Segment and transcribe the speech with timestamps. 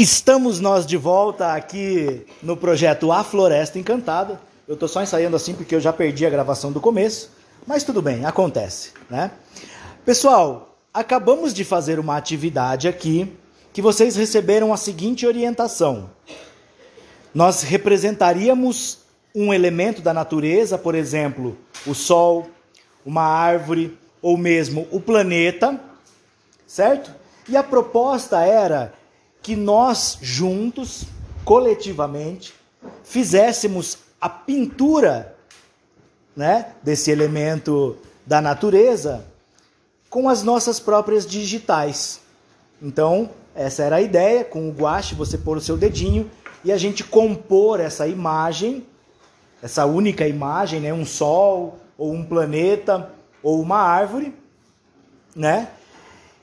[0.00, 4.40] Estamos nós de volta aqui no projeto A Floresta Encantada.
[4.66, 7.30] Eu estou só ensaiando assim porque eu já perdi a gravação do começo,
[7.66, 9.30] mas tudo bem, acontece, né?
[10.02, 13.30] Pessoal, acabamos de fazer uma atividade aqui
[13.74, 16.08] que vocês receberam a seguinte orientação.
[17.34, 19.00] Nós representaríamos
[19.34, 22.48] um elemento da natureza, por exemplo, o sol,
[23.04, 25.78] uma árvore ou mesmo o planeta,
[26.66, 27.14] certo?
[27.46, 28.98] E a proposta era
[29.42, 31.04] que nós juntos,
[31.44, 32.54] coletivamente,
[33.02, 35.34] fizéssemos a pintura
[36.36, 39.24] né, desse elemento da natureza
[40.08, 42.20] com as nossas próprias digitais.
[42.82, 46.30] Então, essa era a ideia, com o guache, você pôr o seu dedinho
[46.64, 48.86] e a gente compor essa imagem,
[49.62, 53.10] essa única imagem, né, um sol ou um planeta
[53.42, 54.34] ou uma árvore,
[55.34, 55.68] né?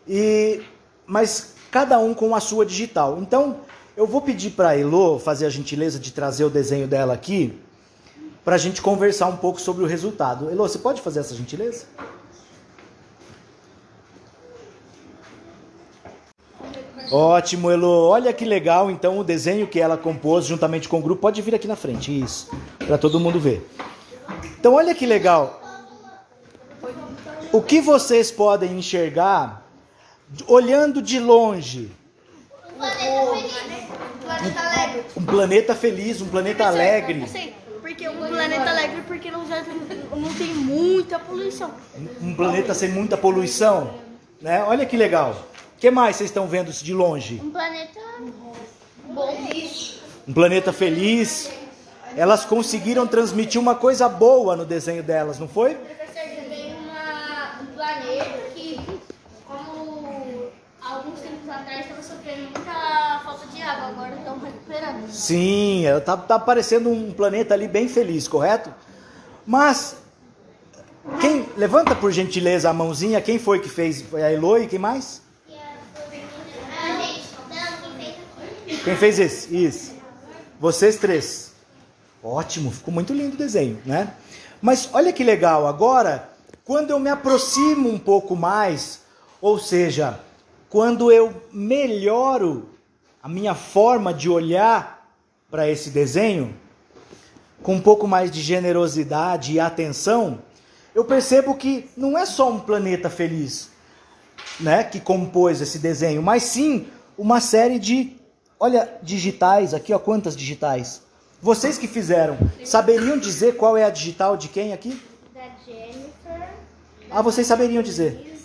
[0.07, 0.61] E
[1.05, 3.17] mas cada um com a sua digital.
[3.19, 3.57] Então,
[3.95, 7.59] eu vou pedir para a Elo fazer a gentileza de trazer o desenho dela aqui,
[8.45, 10.49] para a gente conversar um pouco sobre o resultado.
[10.49, 11.85] Elo, você pode fazer essa gentileza?
[17.11, 18.07] Ótimo, Elo.
[18.07, 21.21] Olha que legal, então, o desenho que ela compôs juntamente com o grupo.
[21.21, 22.49] Pode vir aqui na frente, isso,
[22.85, 23.67] para todo mundo ver.
[24.59, 25.61] Então, olha que legal.
[27.51, 29.66] O que vocês podem enxergar
[30.47, 31.91] olhando de longe.
[32.65, 33.89] Um planeta feliz.
[34.15, 35.05] Um planeta alegre.
[35.15, 37.23] Um planeta feliz, um planeta alegre.
[37.23, 39.73] Assim, porque um planeta alegre porque não, já tem,
[40.15, 41.71] não tem muita poluição.
[42.21, 43.93] Um planeta sem muita poluição.
[44.41, 44.63] Né?
[44.63, 45.31] Olha que legal.
[45.75, 47.41] O que mais vocês estão vendo de longe?
[47.43, 47.99] Um planeta
[49.17, 49.35] bom.
[50.27, 51.49] Um planeta feliz.
[52.15, 55.75] Elas conseguiram transmitir uma coisa boa no desenho delas, não foi?
[55.75, 58.79] Professor, tem uma, um planeta que,
[59.47, 60.49] como
[60.81, 65.09] alguns tempos atrás, estava sofrendo muita falta de água, agora estão recuperando.
[65.09, 68.73] Sim, ela tá, tá parecendo um planeta ali bem feliz, correto?
[69.45, 69.97] Mas
[71.19, 74.01] quem levanta por gentileza a mãozinha, quem foi que fez?
[74.01, 75.21] Foi a Eloy, quem mais?
[78.85, 79.65] Quem fez esse?
[79.65, 79.91] Isso.
[80.57, 81.53] Vocês três.
[82.23, 84.13] Ótimo, ficou muito lindo o desenho, né?
[84.61, 86.29] Mas olha que legal, agora,
[86.63, 89.01] quando eu me aproximo um pouco mais,
[89.41, 90.17] ou seja,
[90.69, 92.76] quando eu melhoro
[93.27, 95.05] a minha forma de olhar
[95.51, 96.55] para esse desenho,
[97.61, 100.39] com um pouco mais de generosidade e atenção,
[100.95, 103.69] eu percebo que não é só um planeta feliz,
[104.61, 106.87] né, que compôs esse desenho, mas sim
[107.17, 108.15] uma série de,
[108.57, 111.01] olha, digitais, aqui ó, quantas digitais.
[111.41, 115.01] Vocês que fizeram, saberiam dizer qual é a digital de quem aqui?
[115.33, 116.47] Da Jennifer.
[117.11, 118.39] Ah, vocês saberiam dizer.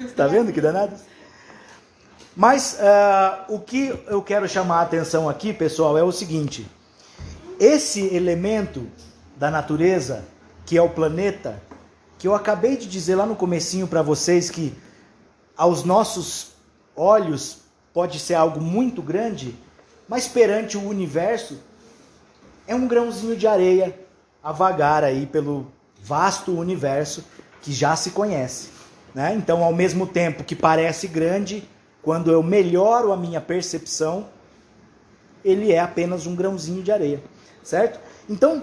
[0.00, 0.96] Está vendo que danado?
[2.36, 6.66] Mas ah, o que eu quero chamar a atenção aqui, pessoal, é o seguinte:
[7.60, 8.86] esse elemento
[9.36, 10.24] da natureza,
[10.64, 11.62] que é o planeta,
[12.18, 14.74] que eu acabei de dizer lá no comecinho para vocês que
[15.56, 16.52] aos nossos
[16.96, 17.58] olhos
[17.92, 19.54] pode ser algo muito grande,
[20.08, 21.58] mas perante o universo
[22.66, 23.98] é um grãozinho de areia
[24.42, 25.70] a vagar aí pelo
[26.02, 27.24] vasto universo
[27.60, 28.70] que já se conhece.
[29.14, 29.34] Né?
[29.34, 31.68] Então, ao mesmo tempo que parece grande,
[32.02, 34.26] quando eu melhoro a minha percepção,
[35.44, 37.22] ele é apenas um grãozinho de areia,
[37.62, 38.00] certo?
[38.28, 38.62] Então,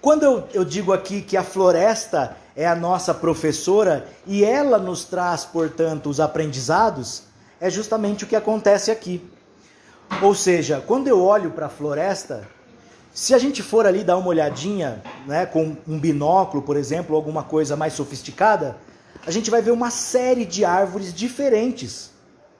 [0.00, 5.04] quando eu, eu digo aqui que a floresta é a nossa professora e ela nos
[5.04, 7.24] traz, portanto, os aprendizados,
[7.60, 9.24] é justamente o que acontece aqui.
[10.20, 12.46] Ou seja, quando eu olho para a floresta,
[13.14, 17.42] se a gente for ali dar uma olhadinha, né, com um binóculo, por exemplo, alguma
[17.42, 18.76] coisa mais sofisticada,
[19.26, 22.11] a gente vai ver uma série de árvores diferentes,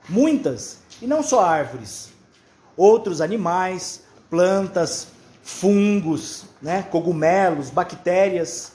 [0.08, 2.10] muitas, e não só árvores,
[2.76, 5.08] outros animais, plantas,
[5.42, 8.72] fungos, né, cogumelos, bactérias,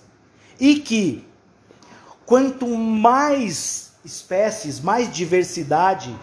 [0.60, 1.26] e que
[2.26, 6.16] quanto mais espécies, mais diversidade,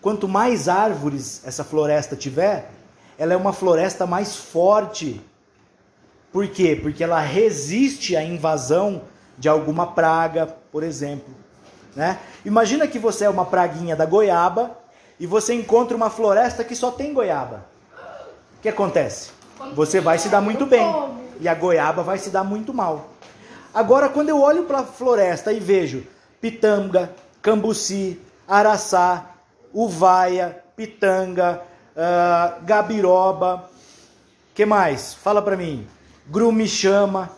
[0.00, 2.70] quanto mais árvores essa floresta tiver,
[3.18, 5.20] ela é uma floresta mais forte.
[6.32, 6.78] Por quê?
[6.80, 9.02] Porque ela resiste à invasão
[9.38, 11.34] de alguma praga, por exemplo.
[11.94, 12.18] Né?
[12.44, 14.76] Imagina que você é uma praguinha da goiaba
[15.18, 17.64] e você encontra uma floresta que só tem goiaba.
[18.58, 19.30] O que acontece?
[19.74, 20.84] Você vai se dar muito bem
[21.40, 23.10] e a goiaba vai se dar muito mal.
[23.72, 26.06] Agora, quando eu olho para a floresta e vejo
[26.40, 29.30] pitanga, cambuci, araçá,
[29.72, 31.62] uvaia, pitanga,
[31.96, 33.68] uh, gabiroba,
[34.54, 35.14] que mais?
[35.14, 35.86] Fala para mim.
[36.26, 37.30] Grumichama,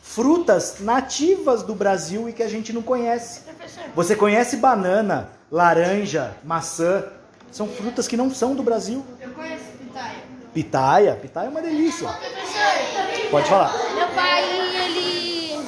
[0.00, 3.42] frutas nativas do Brasil e que a gente não conhece.
[3.94, 7.04] Você conhece banana, laranja, maçã,
[7.50, 9.04] São frutas que não são do Brasil.
[9.20, 10.14] Eu conheço pitaia.
[10.54, 12.08] Pitaia, pitaia é uma delícia.
[13.30, 13.72] Pode falar.
[13.94, 14.44] meu pai,
[14.84, 15.60] ele.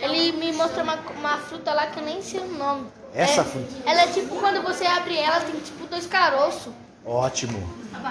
[0.00, 2.86] Ele me mostrou uma, uma fruta lá que eu nem sei o nome.
[3.14, 3.72] Essa É- fruta.
[3.86, 6.72] Ela é tipo, quando você abre ela, tem tipo dois caroços.
[7.04, 7.58] Ótimo.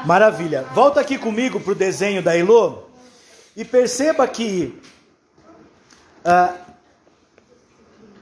[0.05, 0.63] Maravilha.
[0.73, 2.83] Volta aqui comigo para o desenho da Elô
[3.55, 4.81] e perceba que
[6.23, 6.53] ah,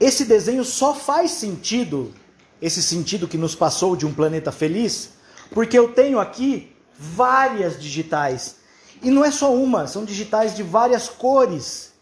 [0.04, 2.12] esse desenho só faz sentido,
[2.60, 5.12] esse sentido que nos passou de um planeta feliz,
[5.50, 8.56] porque eu tenho aqui várias digitais.
[9.02, 11.94] E não é só uma, são digitais de várias cores,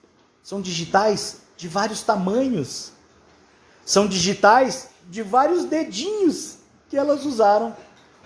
[0.43, 2.91] são digitais de vários tamanhos,
[3.85, 6.57] são digitais de vários dedinhos
[6.89, 7.73] que elas usaram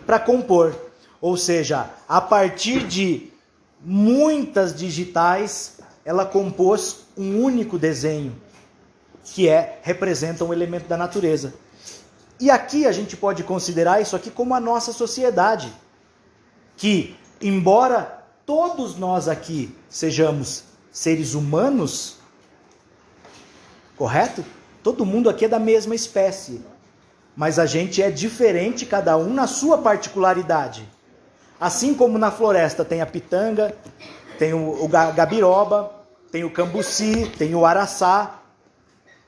[0.07, 0.75] para compor.
[1.21, 3.31] Ou seja, a partir de
[3.85, 8.35] muitas digitais, ela compôs um único desenho,
[9.35, 11.55] que é representa um elemento da natureza.
[12.39, 15.73] E aqui a gente pode considerar isso aqui como a nossa sociedade,
[16.77, 22.17] que embora todos nós aqui sejamos seres humanos,
[23.97, 24.45] correto?
[24.83, 26.63] Todo mundo aqui é da mesma espécie,
[27.35, 30.89] mas a gente é diferente cada um na sua particularidade.
[31.59, 33.75] Assim como na floresta tem a pitanga,
[34.39, 35.91] tem o, o ga- gabiroba,
[36.31, 38.43] tem o cambuci, tem o araçá,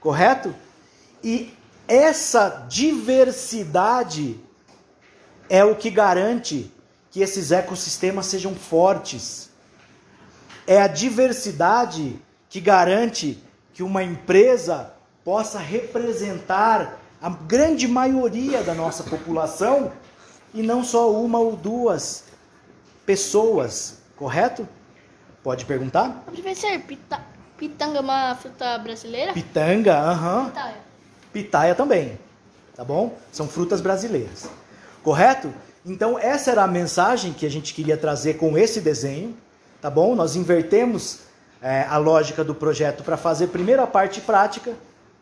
[0.00, 0.54] correto?
[1.22, 1.54] E
[1.86, 4.40] essa diversidade
[5.48, 6.72] é o que garante
[7.10, 9.50] que esses ecossistemas sejam fortes.
[10.66, 13.42] É a diversidade que garante
[13.72, 14.92] que uma empresa
[15.24, 19.92] possa representar a grande maioria da nossa população
[20.54, 22.24] e não só uma ou duas
[23.04, 24.68] pessoas, correto?
[25.42, 26.24] Pode perguntar?
[26.26, 26.80] Professor,
[27.58, 29.32] pitanga é uma fruta brasileira?
[29.32, 30.46] Pitanga, aham.
[30.46, 30.76] Pitaia.
[31.32, 32.18] Pitaia também,
[32.74, 33.18] tá bom?
[33.32, 34.48] São frutas brasileiras,
[35.02, 35.52] correto?
[35.84, 39.36] Então essa era a mensagem que a gente queria trazer com esse desenho,
[39.80, 40.14] tá bom?
[40.14, 41.20] Nós invertemos
[41.60, 44.72] é, a lógica do projeto para fazer primeiro a parte prática,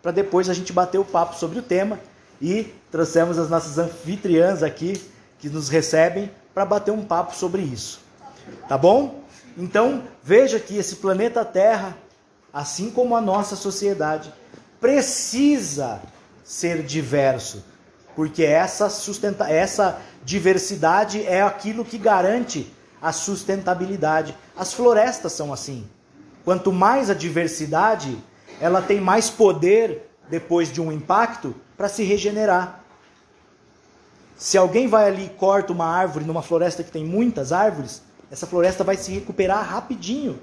[0.02, 1.98] para depois a gente bater o papo sobre o tema
[2.40, 5.02] e trouxemos as nossas anfitriãs aqui
[5.38, 8.00] que nos recebem para bater um papo sobre isso,
[8.68, 9.20] tá bom?
[9.56, 11.96] Então veja que esse planeta Terra,
[12.56, 14.32] assim como a nossa sociedade,
[14.80, 16.00] precisa
[16.42, 17.62] ser diverso,
[18.14, 22.72] porque essa, sustenta essa diversidade é aquilo que garante
[23.02, 24.34] a sustentabilidade.
[24.56, 25.86] As florestas são assim.
[26.46, 28.16] Quanto mais a diversidade,
[28.58, 32.82] ela tem mais poder depois de um impacto para se regenerar.
[34.34, 38.00] Se alguém vai ali e corta uma árvore numa floresta que tem muitas árvores,
[38.30, 40.40] essa floresta vai se recuperar rapidinho.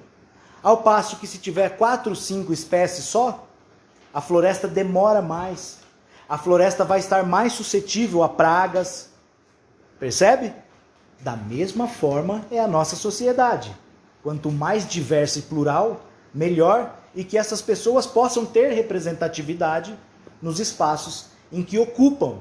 [0.63, 3.45] Ao passo que se tiver quatro, cinco espécies só,
[4.13, 5.79] a floresta demora mais.
[6.29, 9.09] A floresta vai estar mais suscetível a pragas.
[9.99, 10.53] Percebe?
[11.19, 13.75] Da mesma forma é a nossa sociedade.
[14.23, 19.93] Quanto mais diversa e plural, melhor e que essas pessoas possam ter representatividade
[20.41, 22.39] nos espaços em que ocupam.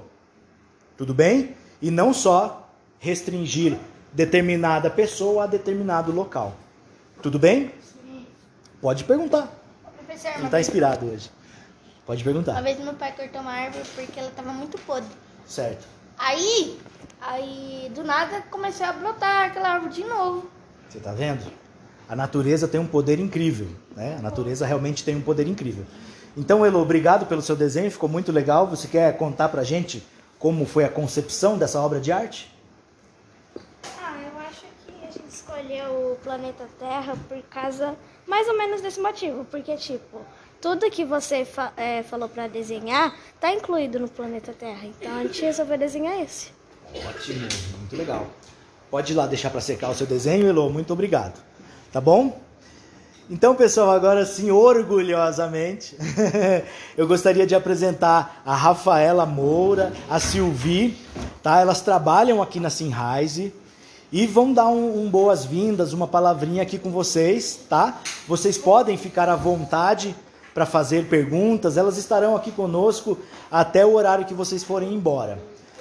[0.96, 1.56] Tudo bem?
[1.80, 2.68] E não só
[3.00, 3.76] restringir
[4.12, 6.54] determinada pessoa a determinado local.
[7.20, 7.72] Tudo bem?
[8.82, 9.48] Pode perguntar.
[9.96, 11.30] Professor, Ele uma está vez, inspirado hoje.
[12.04, 12.60] Pode uma perguntar.
[12.60, 15.08] vez meu pai cortou uma árvore porque ela tava muito podre.
[15.46, 15.86] Certo.
[16.18, 16.80] Aí,
[17.20, 20.50] aí do nada começou a brotar aquela árvore de novo.
[20.88, 21.44] Você está vendo?
[22.08, 24.16] A natureza tem um poder incrível, né?
[24.18, 25.86] A natureza realmente tem um poder incrível.
[26.36, 28.66] Então, Elo, obrigado pelo seu desenho, ficou muito legal.
[28.66, 30.04] Você quer contar pra gente
[30.40, 32.52] como foi a concepção dessa obra de arte?
[34.02, 37.94] Ah, eu acho que a gente escolheu o planeta Terra por causa
[38.26, 40.20] mais ou menos desse motivo, porque tipo,
[40.60, 45.22] tudo que você fa- é, falou pra desenhar tá incluído no planeta Terra, então a
[45.22, 46.50] gente resolveu desenhar esse.
[47.06, 47.48] Ótimo,
[47.78, 48.26] muito legal.
[48.90, 51.42] Pode ir lá deixar para secar o seu desenho, Elo, muito obrigado.
[51.90, 52.40] Tá bom?
[53.30, 55.96] Então, pessoal, agora sim, orgulhosamente,
[56.96, 60.98] eu gostaria de apresentar a Rafaela Moura, a Silvi,
[61.42, 61.60] tá?
[61.60, 63.54] Elas trabalham aqui na Sinrise
[64.12, 67.98] e vão dar um, um boas-vindas, uma palavrinha aqui com vocês, tá?
[68.28, 70.14] Vocês podem ficar à vontade
[70.54, 73.18] para fazer perguntas, elas estarão aqui conosco
[73.50, 75.38] até o horário que vocês forem embora,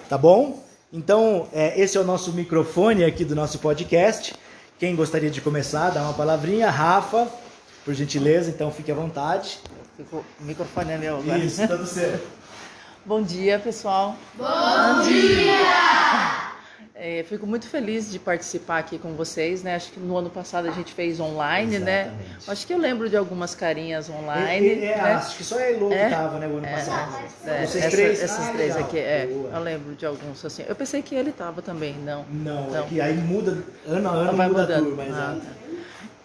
[0.07, 0.63] tá bom?
[0.93, 4.33] Então, é, esse é o nosso microfone aqui do nosso podcast.
[4.79, 6.69] Quem gostaria de começar, dá uma palavrinha.
[6.69, 7.27] Rafa,
[7.85, 9.59] por gentileza, então fique à vontade.
[9.95, 11.37] Ficou- O microfone é meu agora.
[11.37, 12.27] Isso, tudo certo.
[13.05, 14.15] Bom dia, pessoal.
[14.37, 16.40] Bom dia!
[17.03, 19.73] É, fico muito feliz de participar aqui com vocês, né?
[19.75, 22.01] Acho que no ano passado a gente fez online, né?
[22.01, 22.51] Exatamente.
[22.51, 24.67] Acho que eu lembro de algumas carinhas online.
[24.67, 25.13] É, é, né?
[25.13, 26.03] Acho que só a Elo É?
[26.05, 27.15] que tava, né, o ano É, passado.
[27.47, 28.21] é, Vocês essa- três?
[28.23, 28.87] esses Ah, três legal.
[28.87, 29.25] aqui, é.
[29.25, 29.49] Boa.
[29.51, 30.63] Eu lembro de alguns assim.
[30.67, 32.23] Eu pensei que ele tava também, não.
[32.31, 32.87] Não, é Não.
[32.87, 34.71] que aí muda, ano a ano muda mudando.
[34.71, 35.39] a turma, Ah, exato.
[35.41, 35.51] tá.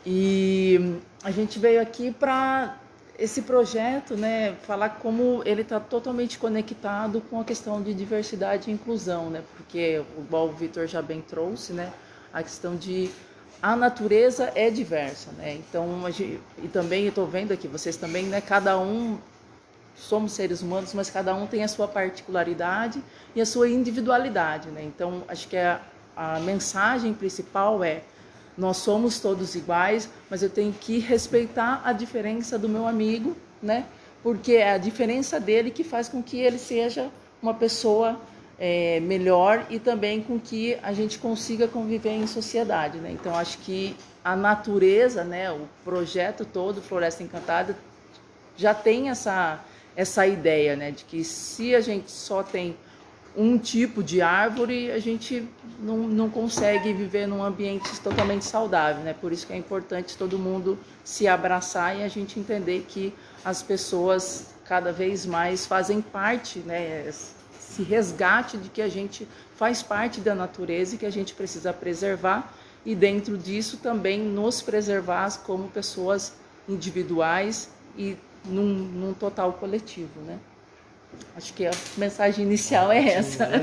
[0.04, 2.76] E hum, a gente veio aqui para
[3.18, 8.74] esse projeto, né, falar como ele está totalmente conectado com a questão de diversidade e
[8.74, 11.92] inclusão, né, porque igual o Vitor já bem trouxe, né,
[12.32, 13.10] a questão de
[13.62, 15.88] a natureza é diversa, né, então
[16.62, 19.18] e também estou vendo aqui vocês também, né, cada um
[19.96, 23.02] somos seres humanos, mas cada um tem a sua particularidade
[23.34, 24.82] e a sua individualidade, né?
[24.84, 25.80] Então, acho que a,
[26.14, 28.02] a mensagem principal é
[28.56, 33.86] nós somos todos iguais, mas eu tenho que respeitar a diferença do meu amigo, né?
[34.22, 37.10] Porque é a diferença dele que faz com que ele seja
[37.40, 38.18] uma pessoa
[38.58, 43.10] é, melhor e também com que a gente consiga conviver em sociedade, né?
[43.12, 43.94] Então, acho que
[44.24, 45.50] a natureza, né?
[45.52, 47.76] O projeto todo, Floresta Encantada,
[48.56, 49.60] já tem essa,
[49.94, 52.76] essa ideia, né, de que se a gente só tem
[53.36, 55.46] um tipo de árvore, a gente
[55.78, 59.12] não, não consegue viver num ambiente totalmente saudável, né?
[59.12, 63.12] Por isso que é importante todo mundo se abraçar e a gente entender que
[63.44, 69.82] as pessoas cada vez mais fazem parte, né, esse resgate de que a gente faz
[69.82, 72.52] parte da natureza e que a gente precisa preservar
[72.84, 76.32] e dentro disso também nos preservar como pessoas
[76.68, 80.38] individuais e num, num total coletivo, né?
[81.36, 83.48] Acho que a mensagem inicial é essa.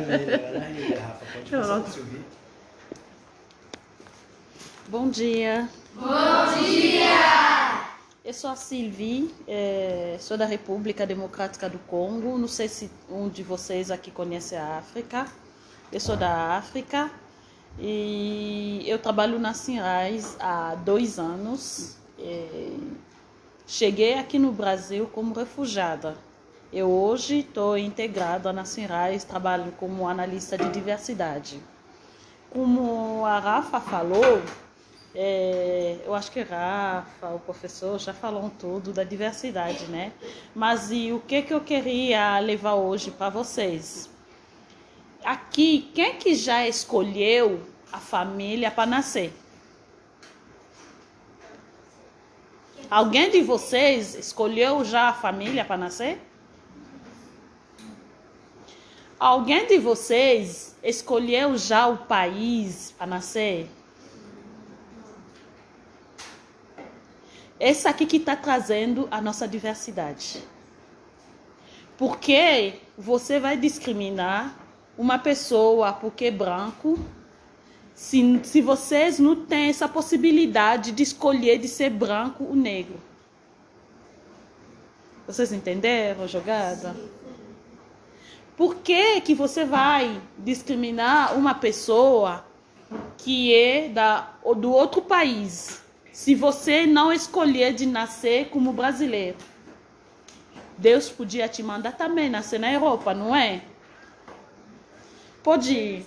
[4.87, 5.69] Bom dia.
[5.95, 6.05] Bom
[6.61, 7.83] dia!
[8.23, 12.37] Eu sou a Sylvie, eh, sou da República Democrática do Congo.
[12.37, 15.27] Não sei se um de vocês aqui conhece a África.
[15.91, 17.11] Eu sou da África
[17.79, 21.97] e eu trabalho na Sinrais há dois anos.
[22.17, 22.77] Eh,
[23.67, 26.15] cheguei aqui no Brasil como refugiada.
[26.75, 31.61] Eu hoje estou integrada na Sinrais, trabalho como analista de diversidade.
[32.49, 34.41] Como a Rafa falou,
[35.13, 40.13] é, eu acho que Rafa, o professor, já falaram tudo da diversidade, né?
[40.55, 44.09] Mas e o que, que eu queria levar hoje para vocês?
[45.23, 47.61] Aqui, quem que já escolheu
[47.91, 49.31] a família para nascer?
[52.89, 56.32] Alguém de vocês escolheu já a família para nascer?
[59.19, 63.69] Alguém de vocês escolheu já o país para nascer?
[67.59, 70.43] Esse aqui que está trazendo a nossa diversidade.
[71.97, 74.57] Porque você vai discriminar
[74.97, 76.99] uma pessoa porque é branco
[77.95, 82.99] se, se vocês não têm essa possibilidade de escolher de ser branco ou negro.
[85.25, 86.95] Vocês entenderam a jogada?
[88.55, 92.45] Por que, que você vai discriminar uma pessoa
[93.17, 95.81] que é da, do outro país
[96.11, 99.37] se você não escolher de nascer como brasileiro?
[100.77, 103.61] Deus podia te mandar também nascer na Europa, não é?
[105.41, 106.05] Pode ir.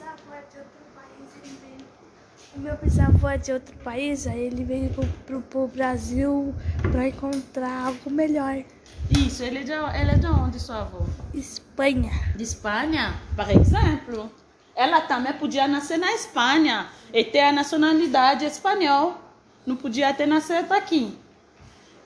[2.56, 6.54] O meu bisavô é de outro país, aí ele veio pro, pro, pro Brasil
[6.90, 8.64] para encontrar algo melhor.
[9.10, 11.04] Isso, ele é de, ele é de onde, sua avó?
[11.34, 12.10] Espanha.
[12.34, 14.32] De Espanha, por exemplo.
[14.74, 19.18] Ela também podia nascer na Espanha e ter a nacionalidade espanhola.
[19.66, 21.14] Não podia ter nascido aqui.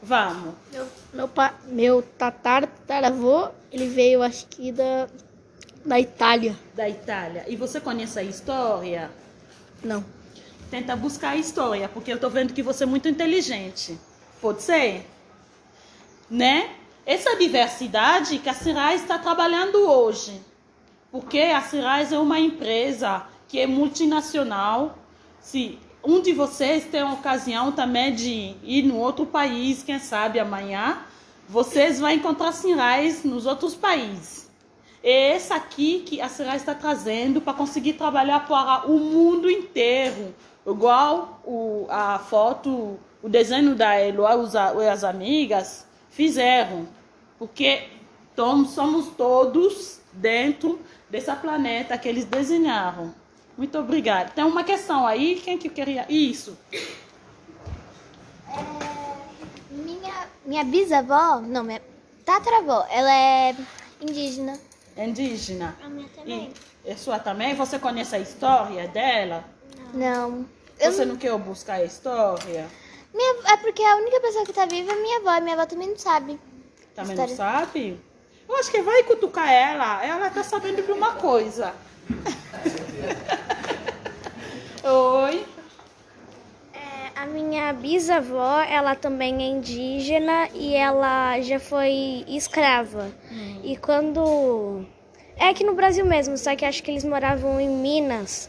[0.03, 0.55] Vamos.
[0.73, 5.07] Meu, meu, pa, meu tatar, tataravô, ele veio, acho que da,
[5.87, 6.57] da Itália.
[6.75, 7.45] Da Itália.
[7.47, 9.11] E você conhece a história?
[9.85, 10.05] Não.
[10.71, 13.99] Tenta buscar a história, porque eu tô vendo que você é muito inteligente.
[14.41, 15.05] Pode ser?
[16.31, 16.71] Né?
[17.05, 20.41] Essa diversidade que a Cirais está trabalhando hoje.
[21.11, 24.97] Porque a Cirais é uma empresa que é multinacional.
[25.41, 30.39] Se um de vocês tem a ocasião também de ir no outro país, quem sabe
[30.39, 31.01] amanhã,
[31.49, 34.49] vocês vão encontrar Cirais nos outros países.
[35.03, 40.33] É essa aqui que a Cirais está trazendo para conseguir trabalhar para o mundo inteiro.
[40.67, 44.35] Igual o, a foto, o desenho da Eloá
[44.83, 46.87] e as amigas fizeram.
[47.39, 47.89] Porque
[48.37, 53.15] tom, somos todos dentro dessa planeta que eles desenharam.
[53.57, 54.31] Muito obrigada.
[54.31, 55.41] Tem uma questão aí?
[55.43, 56.07] Quem que queria?
[56.09, 56.57] Isso.
[59.71, 61.83] Minha, minha bisavó, não, minha
[62.25, 63.57] tataravó, ela é
[64.01, 64.59] indígena.
[64.97, 65.77] É indígena?
[65.83, 66.53] A minha também.
[66.85, 67.55] E a sua também?
[67.55, 69.45] Você conhece a história dela?
[69.93, 70.47] Não.
[70.79, 72.67] Eu, Você não quer buscar a história?
[73.13, 75.35] minha, é porque a única pessoa que tá viva é minha avó.
[75.37, 76.39] E minha avó também não sabe.
[76.95, 78.01] Também não sabe?
[78.49, 80.05] Eu acho que vai cutucar ela.
[80.05, 81.75] Ela tá sabendo de uma coisa.
[84.83, 85.45] Oi.
[86.75, 93.11] É, a minha bisavó, ela também é indígena e ela já foi escrava.
[93.63, 94.85] E quando.
[95.37, 98.49] É aqui no Brasil mesmo, só que acho que eles moravam em Minas.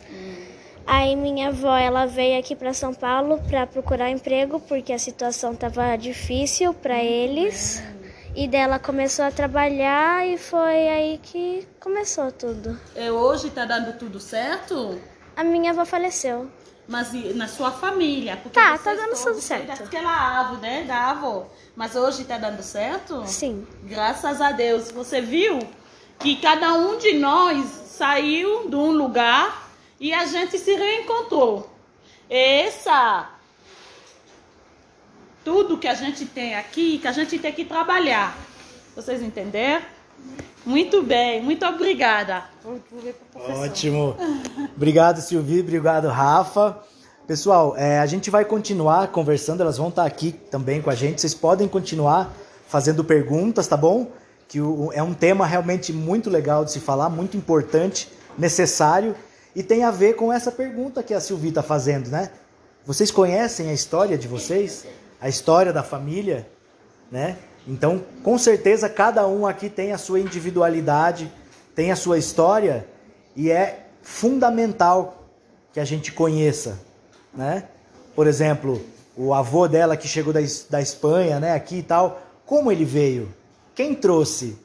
[0.85, 5.55] Aí minha avó, ela veio aqui para São Paulo para procurar emprego porque a situação
[5.55, 7.81] tava difícil para eles.
[8.33, 12.79] E dela começou a trabalhar e foi aí que começou tudo.
[12.95, 14.99] E hoje tá dando tudo certo?
[15.35, 16.49] A minha avó faleceu.
[16.87, 18.37] Mas na sua família?
[18.37, 19.67] Porque Tá, tá dando tudo certo.
[19.67, 20.83] Daquela árvore, né?
[20.83, 21.47] Da avó.
[21.75, 23.23] Mas hoje tá dando certo?
[23.25, 23.67] Sim.
[23.83, 24.91] Graças a Deus.
[24.91, 25.59] Você viu
[26.19, 29.60] que cada um de nós saiu de um lugar
[30.01, 31.69] e a gente se reencontrou.
[32.29, 33.29] Essa
[35.43, 38.35] tudo que a gente tem aqui, que a gente tem que trabalhar.
[38.95, 39.83] Vocês entenderam?
[40.65, 42.43] Muito bem, muito obrigada.
[43.35, 44.15] Ótimo.
[44.75, 45.61] Obrigado, Silvio.
[45.61, 46.77] Obrigado, Rafa.
[47.25, 49.61] Pessoal, é, a gente vai continuar conversando.
[49.61, 51.21] Elas vão estar aqui também com a gente.
[51.21, 52.31] Vocês podem continuar
[52.67, 54.11] fazendo perguntas, tá bom?
[54.47, 59.15] Que o- é um tema realmente muito legal de se falar, muito importante, necessário
[59.55, 62.31] e tem a ver com essa pergunta que a Silvia está fazendo, né?
[62.85, 64.85] Vocês conhecem a história de vocês?
[65.19, 66.47] A história da família,
[67.11, 67.37] né?
[67.67, 71.31] Então, com certeza, cada um aqui tem a sua individualidade,
[71.75, 72.87] tem a sua história
[73.35, 75.27] e é fundamental
[75.71, 76.79] que a gente conheça,
[77.33, 77.65] né?
[78.15, 78.83] Por exemplo,
[79.15, 80.39] o avô dela que chegou da,
[80.69, 83.33] da Espanha, né, aqui e tal, como ele veio?
[83.75, 84.57] Quem trouxe?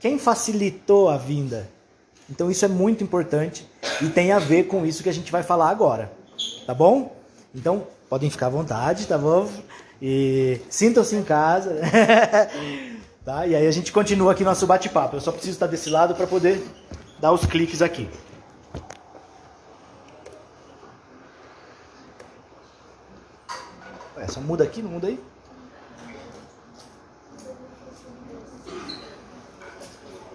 [0.00, 1.68] Quem facilitou a vinda?
[2.28, 3.68] Então isso é muito importante
[4.00, 6.12] e tem a ver com isso que a gente vai falar agora,
[6.66, 7.14] tá bom?
[7.54, 9.48] Então podem ficar à vontade, tá bom?
[10.00, 11.80] E sintam-se em casa,
[13.24, 13.46] tá?
[13.46, 15.16] E aí a gente continua aqui nosso bate-papo.
[15.16, 16.62] Eu só preciso estar desse lado para poder
[17.18, 18.08] dar os cliques aqui.
[24.16, 25.18] Ué, só muda aqui, não muda aí?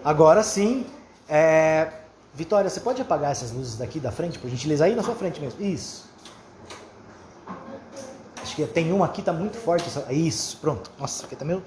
[0.02, 0.86] Agora sim,
[1.28, 1.92] é...
[2.40, 4.86] Vitória, você pode apagar essas luzes daqui da frente, por gentileza?
[4.86, 5.60] Aí na sua frente mesmo.
[5.60, 6.08] Isso.
[8.42, 9.86] Acho que tem uma aqui, tá muito forte.
[9.86, 10.90] essa- Isso, pronto.
[10.98, 11.62] Nossa, aqui tá meio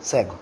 [0.00, 0.34] cego.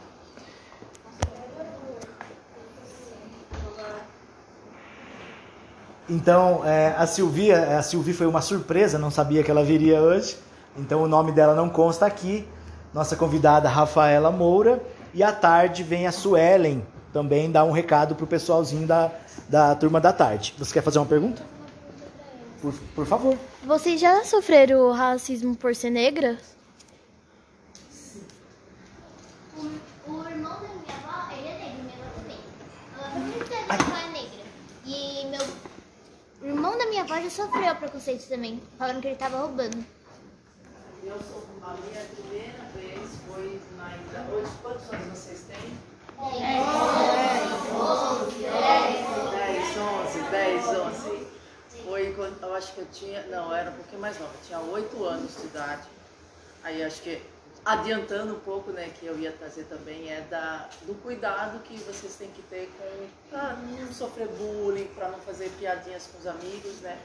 [6.09, 10.39] Então, é, a Silvia, a Silvia foi uma surpresa, não sabia que ela viria hoje.
[10.77, 12.47] Então, o nome dela não consta aqui.
[12.95, 14.81] Nossa convidada, Rafaela Moura.
[15.13, 19.11] E à tarde vem a Suelen também dar um recado pro pessoalzinho da,
[19.49, 20.55] da turma da tarde.
[20.59, 21.43] Você quer fazer uma pergunta?
[22.61, 23.39] Por, por favor.
[23.65, 26.37] Vocês já sofreram racismo por ser negra?
[29.57, 31.85] O, o irmão da minha avó, ele é negro,
[36.91, 39.83] minha avó já sofreu preconceito também, falando que ele tava roubando.
[41.03, 43.87] Eu sou a minha primeira vez foi na.
[44.35, 45.96] Hoje, quantos anos vocês têm?
[46.17, 46.33] 10,
[49.77, 51.27] 11, 10, 11.
[51.85, 53.23] Foi quando eu acho que eu tinha.
[53.27, 55.87] Não, era um pouquinho mais nova, tinha 8 anos de idade.
[56.65, 57.23] Aí acho que
[57.65, 62.15] adiantando um pouco, né, que eu ia trazer também é da, do cuidado que vocês
[62.15, 66.81] têm que ter com para não sofrer bullying, para não fazer piadinhas com os amigos,
[66.81, 66.99] né?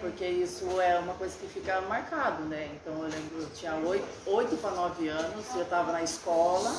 [0.00, 2.70] Porque isso é uma coisa que fica marcado, né?
[2.74, 6.74] Então eu lembro, eu tinha 8, para 9 anos, eu estava na escola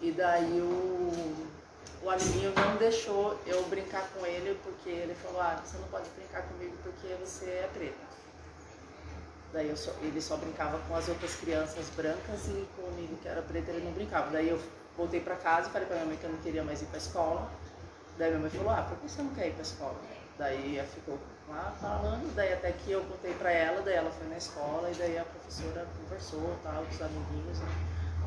[0.00, 1.48] e daí o,
[2.02, 6.08] o amiguinho não deixou eu brincar com ele porque ele falou, ah, você não pode
[6.10, 8.06] brincar comigo porque você é preta.
[9.52, 13.70] Daí só- ele só brincava com as outras crianças brancas e comigo que era preta
[13.70, 14.30] ele não brincava.
[14.30, 14.60] Daí eu
[14.96, 16.98] voltei para casa e falei para minha mãe que eu não queria mais ir para
[16.98, 17.50] escola.
[18.18, 19.96] Daí minha mãe falou, ah, por que você não quer ir para escola?
[20.38, 24.26] Daí ela ficou lá falando, daí até que eu contei para ela, daí ela foi
[24.28, 27.68] na escola e daí a professora conversou tal, com os amiguinhos, né?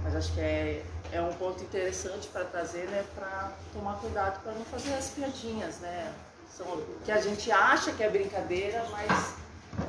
[0.04, 4.54] Mas acho que é, é um ponto interessante para trazer, né, para tomar cuidado para
[4.54, 6.12] não fazer as piadinhas, né?
[6.56, 6.66] São,
[7.06, 9.36] que a gente acha que é brincadeira, mas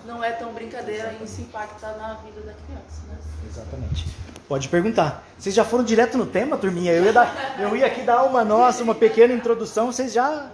[0.05, 3.17] não é tão brincadeira e isso impacta na vida da criança, né?
[3.49, 4.07] Exatamente.
[4.49, 5.25] Pode perguntar.
[5.39, 6.93] Vocês já foram direto no tema, turminha?
[6.93, 10.51] Eu ia, dar, eu ia aqui dar uma nossa, uma pequena introdução, vocês já.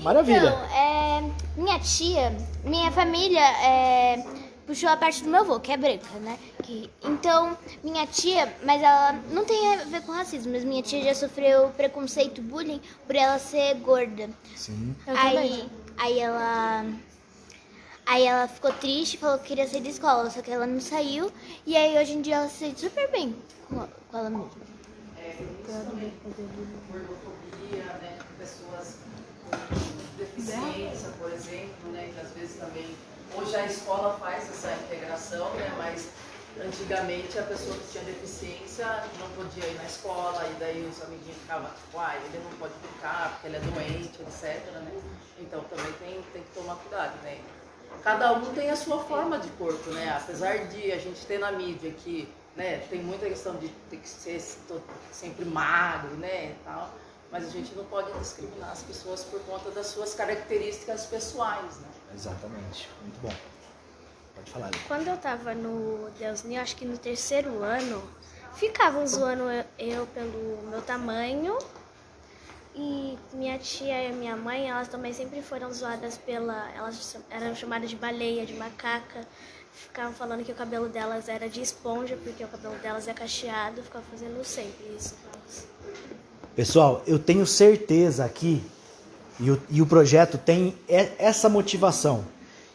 [0.00, 0.48] Maravilha.
[0.48, 1.22] Então, é,
[1.56, 4.24] minha tia, minha família é,
[4.66, 6.38] puxou a parte do meu avô, que é branca, né?
[6.62, 11.02] Que, então, minha tia, mas ela não tem a ver com racismo, mas minha tia
[11.02, 14.30] já sofreu preconceito, bullying, por ela ser gorda.
[14.56, 14.94] Sim.
[15.06, 16.84] Aí, aí ela.
[18.06, 21.32] Aí ela ficou triste, falou que queria sair da escola, só que ela não saiu.
[21.66, 23.34] E aí hoje em dia ela se sente super bem
[23.68, 24.50] com, a- com ela mesma.
[26.90, 28.96] gordofobia, né, pessoas
[29.42, 29.56] com
[30.18, 32.94] deficiência, por exemplo, né, que às vezes também
[33.36, 36.08] hoje a escola faz essa integração, né, mas
[36.62, 38.86] antigamente a pessoa que tinha deficiência
[39.18, 43.30] não podia ir na escola e daí os amiguinhos ficavam, uai, ele não pode ficar
[43.32, 45.02] porque ele é doente, etc, né?
[45.40, 47.40] Então também tem, tem que tomar cuidado, né?
[48.02, 50.16] Cada um tem a sua forma de corpo, né?
[50.16, 54.08] Apesar de a gente ter na mídia que né, tem muita questão de ter que
[54.08, 54.40] ser
[55.10, 56.88] sempre magro, né, e tal,
[57.32, 61.88] mas a gente não pode discriminar as pessoas por conta das suas características pessoais, né?
[62.14, 62.88] Exatamente.
[63.02, 63.32] Muito bom.
[64.34, 64.66] Pode falar.
[64.66, 64.78] Lê.
[64.86, 68.02] Quando eu tava no Deus New, acho que no terceiro ano,
[68.54, 71.56] ficavam zoando eu- eu pelo meu tamanho.
[72.76, 76.68] E minha tia e minha mãe, elas também sempre foram zoadas pela.
[76.72, 79.20] Elas eram chamadas de baleia, de macaca.
[79.72, 83.80] Ficavam falando que o cabelo delas era de esponja, porque o cabelo delas é cacheado.
[83.82, 85.14] Ficavam fazendo sempre isso.
[86.56, 88.62] Pessoal, eu tenho certeza aqui,
[89.40, 90.74] e o, e o projeto tem
[91.18, 92.24] essa motivação,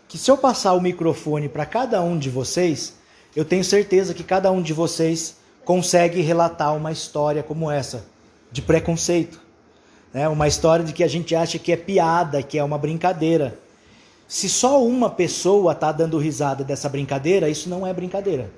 [0.07, 2.95] que se eu passar o microfone para cada um de vocês,
[3.35, 8.05] eu tenho certeza que cada um de vocês consegue relatar uma história como essa,
[8.51, 9.39] de preconceito.
[10.13, 10.27] Né?
[10.27, 13.57] Uma história de que a gente acha que é piada, que é uma brincadeira.
[14.27, 18.51] Se só uma pessoa está dando risada dessa brincadeira, isso não é brincadeira.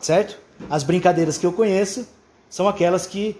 [0.00, 0.38] Certo?
[0.68, 2.08] As brincadeiras que eu conheço
[2.48, 3.38] são aquelas que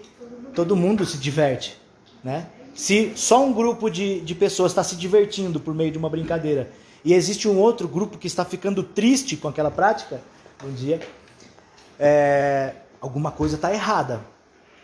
[0.53, 1.77] todo mundo se diverte.
[2.23, 2.45] Né?
[2.73, 6.71] Se só um grupo de, de pessoas está se divertindo por meio de uma brincadeira
[7.05, 10.21] e existe um outro grupo que está ficando triste com aquela prática,
[10.61, 10.99] bom dia,
[11.99, 14.21] é, alguma coisa está errada,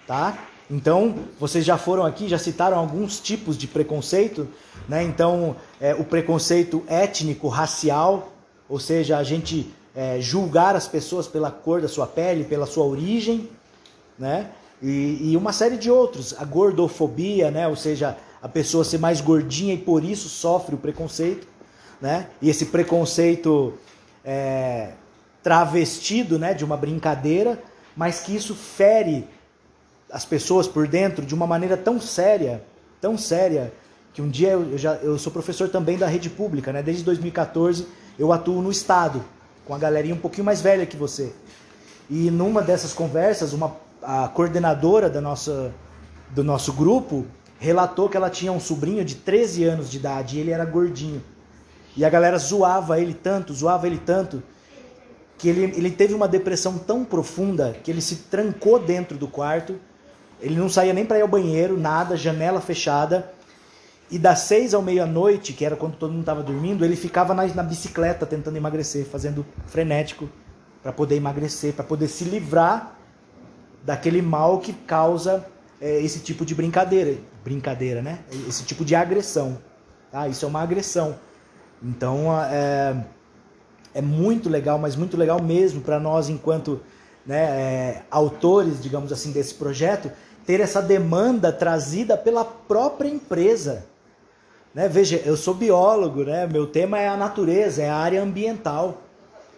[0.05, 0.37] tá?
[0.69, 4.47] Então, vocês já foram aqui, já citaram alguns tipos de preconceito,
[4.87, 5.01] né?
[5.01, 8.31] Então, é, o preconceito étnico, racial,
[8.67, 12.85] ou seja, a gente é, julgar as pessoas pela cor da sua pele, pela sua
[12.85, 13.49] origem,
[14.17, 14.51] né?
[14.81, 17.67] E, e uma série de outros, a gordofobia, né?
[17.67, 21.47] Ou seja, a pessoa ser mais gordinha e por isso sofre o preconceito,
[21.99, 22.27] né?
[22.41, 23.73] E esse preconceito
[24.23, 24.91] é,
[25.43, 26.53] travestido, né?
[26.53, 27.61] De uma brincadeira,
[27.95, 29.27] mas que isso fere
[30.11, 32.63] as pessoas por dentro de uma maneira tão séria,
[32.99, 33.71] tão séria,
[34.13, 36.81] que um dia eu, já eu sou professor também da rede pública, né?
[36.81, 37.85] Desde 2014
[38.17, 39.23] eu atuo no estado
[39.65, 41.31] com a galerinha um pouquinho mais velha que você.
[42.09, 45.73] E numa dessas conversas, uma a coordenadora da nossa
[46.29, 47.25] do nosso grupo
[47.59, 51.21] relatou que ela tinha um sobrinho de 13 anos de idade e ele era gordinho.
[51.97, 54.41] E a galera zoava ele tanto, zoava ele tanto,
[55.37, 59.75] que ele, ele teve uma depressão tão profunda que ele se trancou dentro do quarto.
[60.39, 63.29] Ele não saía nem para ir ao banheiro, nada, janela fechada.
[64.09, 67.45] E das seis ao meia-noite, que era quando todo mundo estava dormindo, ele ficava na,
[67.47, 70.29] na bicicleta tentando emagrecer, fazendo frenético
[70.81, 72.98] para poder emagrecer, para poder se livrar
[73.83, 75.45] daquele mal que causa
[75.81, 77.17] é, esse tipo de brincadeira.
[77.43, 78.19] Brincadeira, né?
[78.47, 79.57] Esse tipo de agressão.
[80.11, 80.27] Tá?
[80.27, 81.15] Isso é uma agressão.
[81.81, 83.05] Então, é,
[83.93, 86.81] é muito legal, mas muito legal mesmo para nós, enquanto
[87.25, 90.11] né, é, autores, digamos assim, desse projeto,
[90.45, 93.85] ter essa demanda trazida pela própria empresa.
[94.73, 94.87] Né?
[94.87, 96.47] Veja, eu sou biólogo, né?
[96.47, 99.01] meu tema é a natureza, é a área ambiental.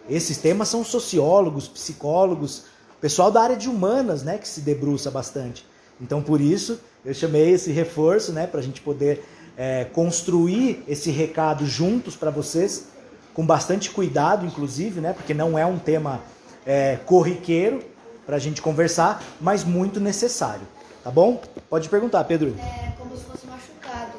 [0.08, 2.64] Esses temas são sociólogos, psicólogos,
[3.02, 5.66] pessoal da área de humanas né, que se debruça bastante.
[6.00, 11.10] Então, por isso, eu chamei esse reforço né, para a gente poder é, construir esse
[11.10, 12.86] recado juntos para vocês,
[13.34, 16.20] com bastante cuidado, inclusive, né, porque não é um tema
[16.64, 17.82] é, corriqueiro
[18.24, 20.66] para a gente conversar, mas muito necessário.
[21.02, 21.42] Tá bom?
[21.68, 22.54] Pode perguntar, Pedro.
[22.56, 24.12] É como se fosse machucado.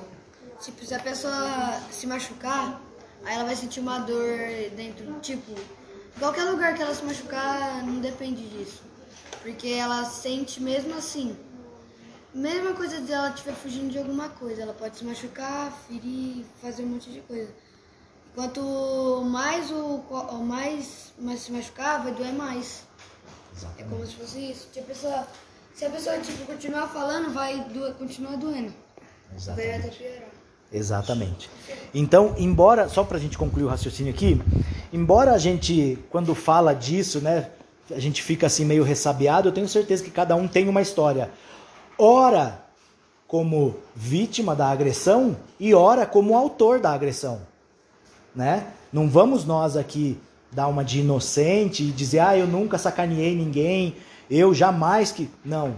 [0.62, 2.82] Tipo, se a pessoa se machucar,
[3.24, 4.28] aí ela vai sentir uma dor
[4.76, 5.06] dentro.
[5.22, 5.54] Tipo,
[6.20, 8.82] qualquer lugar que ela se machucar não depende disso.
[9.42, 11.36] Porque ela sente mesmo assim.
[12.34, 14.62] Mesma coisa de ela estiver fugindo de alguma coisa.
[14.62, 17.54] Ela pode se machucar, ferir, fazer um monte de coisa.
[18.34, 20.02] Quanto mais o
[20.44, 22.84] mais, mais se machucar, vai doer mais.
[23.78, 24.68] É como se fosse isso.
[24.74, 25.28] Tipo, a pessoa,
[25.76, 28.74] se a pessoa tipo, continuar falando, vai doer, continuar doendo.
[29.56, 30.33] Vai até piorar.
[30.74, 31.50] Exatamente.
[31.94, 34.42] Então, embora, só para a gente concluir o raciocínio aqui,
[34.92, 37.52] embora a gente, quando fala disso, né,
[37.92, 41.30] a gente fica assim meio ressabiado, eu tenho certeza que cada um tem uma história.
[41.98, 42.60] Ora
[43.28, 47.42] como vítima da agressão e ora como autor da agressão.
[48.36, 48.66] né?
[48.92, 50.20] Não vamos nós aqui
[50.52, 53.96] dar uma de inocente e dizer, ah, eu nunca sacaneei ninguém,
[54.30, 55.30] eu jamais que.
[55.44, 55.76] Não.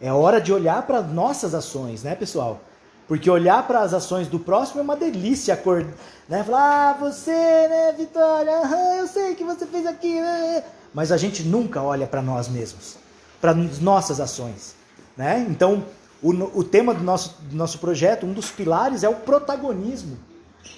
[0.00, 2.60] É hora de olhar para nossas ações, né, pessoal?
[3.08, 5.92] Porque olhar para as ações do próximo é uma delícia, acordar,
[6.28, 6.42] né?
[6.44, 10.22] Falar, ah, você, né, Vitória, aham, eu sei que você fez aquilo.
[10.22, 10.62] né?"
[10.94, 12.96] Mas a gente nunca olha para nós mesmos,
[13.40, 14.74] para nossas ações,
[15.16, 15.44] né?
[15.50, 15.84] Então,
[16.22, 20.16] o, o tema do nosso, do nosso projeto, um dos pilares é o protagonismo.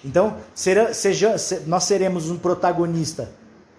[0.04, 3.30] Então, será, seja, se- nós seremos um protagonista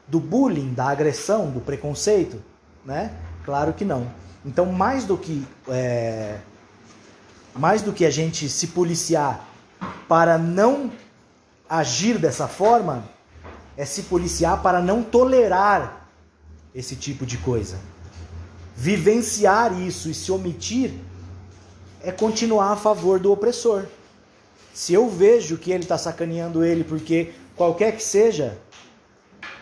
[0.08, 2.40] do bullying, da agressão, do preconceito,
[2.86, 3.12] né?
[3.44, 4.06] Claro que não.
[4.46, 6.38] Então, mais do que é,
[7.56, 9.48] mais do que a gente se policiar
[10.08, 10.92] para não
[11.70, 13.04] agir dessa forma,
[13.78, 16.08] é se policiar para não tolerar
[16.74, 17.80] esse tipo de coisa.
[18.76, 20.94] Vivenciar isso e se omitir
[22.04, 23.86] é continuar a favor do opressor.
[24.74, 28.58] Se eu vejo que ele está sacaneando ele porque qualquer que seja,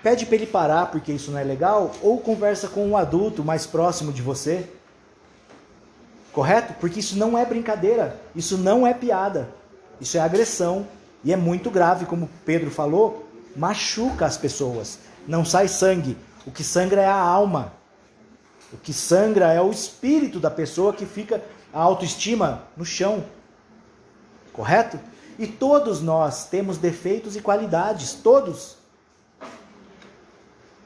[0.02, 3.68] pede para ele parar porque isso não é legal ou conversa com um adulto mais
[3.68, 4.68] próximo de você.
[6.34, 6.74] Correto?
[6.80, 9.50] Porque isso não é brincadeira, isso não é piada.
[10.02, 10.88] Isso é agressão
[11.24, 15.00] e é muito grave, como Pedro falou, machuca as pessoas.
[15.28, 16.18] Não sai sangue.
[16.46, 17.72] O que sangra é a alma.
[18.74, 21.42] O que sangra é o espírito da pessoa que fica
[21.72, 23.24] a autoestima no chão.
[24.52, 25.00] Correto?
[25.38, 28.78] E todos nós temos defeitos e qualidades, todos.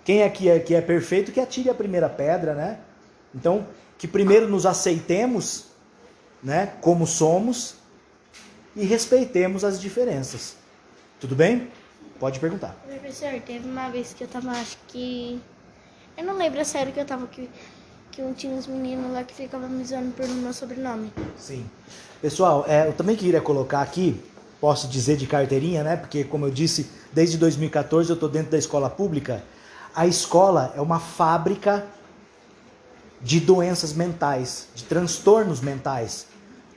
[0.04, 2.80] Quem aqui é, que é perfeito que atire a primeira pedra, né?
[3.34, 3.66] Então,
[3.98, 5.66] que primeiro nos aceitemos,
[6.44, 7.76] né, como somos
[8.76, 10.56] e respeitemos as diferenças.
[11.20, 11.70] Tudo bem?
[12.20, 12.76] Pode perguntar.
[12.88, 15.40] Professor, teve uma vez que eu tava, acho que.
[16.18, 17.48] Eu não lembro a sério que eu tava que,
[18.12, 21.12] que um- tinha uns meninos lá que ficavam me zoando pelo meu sobrenome.
[21.38, 21.66] Sim.
[22.22, 24.20] Pessoal, é, eu também queria colocar aqui,
[24.60, 25.96] posso dizer de carteirinha, né?
[25.96, 29.44] Porque, como eu disse, desde 2014 eu estou dentro da escola pública.
[29.94, 31.86] A escola é uma fábrica
[33.22, 36.28] de doenças mentais, de transtornos mentais.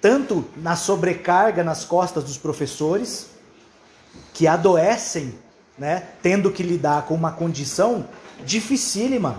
[0.00, 3.26] Tanto na sobrecarga nas costas dos professores,
[4.32, 5.34] que adoecem,
[5.78, 6.08] né?
[6.22, 8.08] Tendo que lidar com uma condição
[8.44, 9.36] dificílima.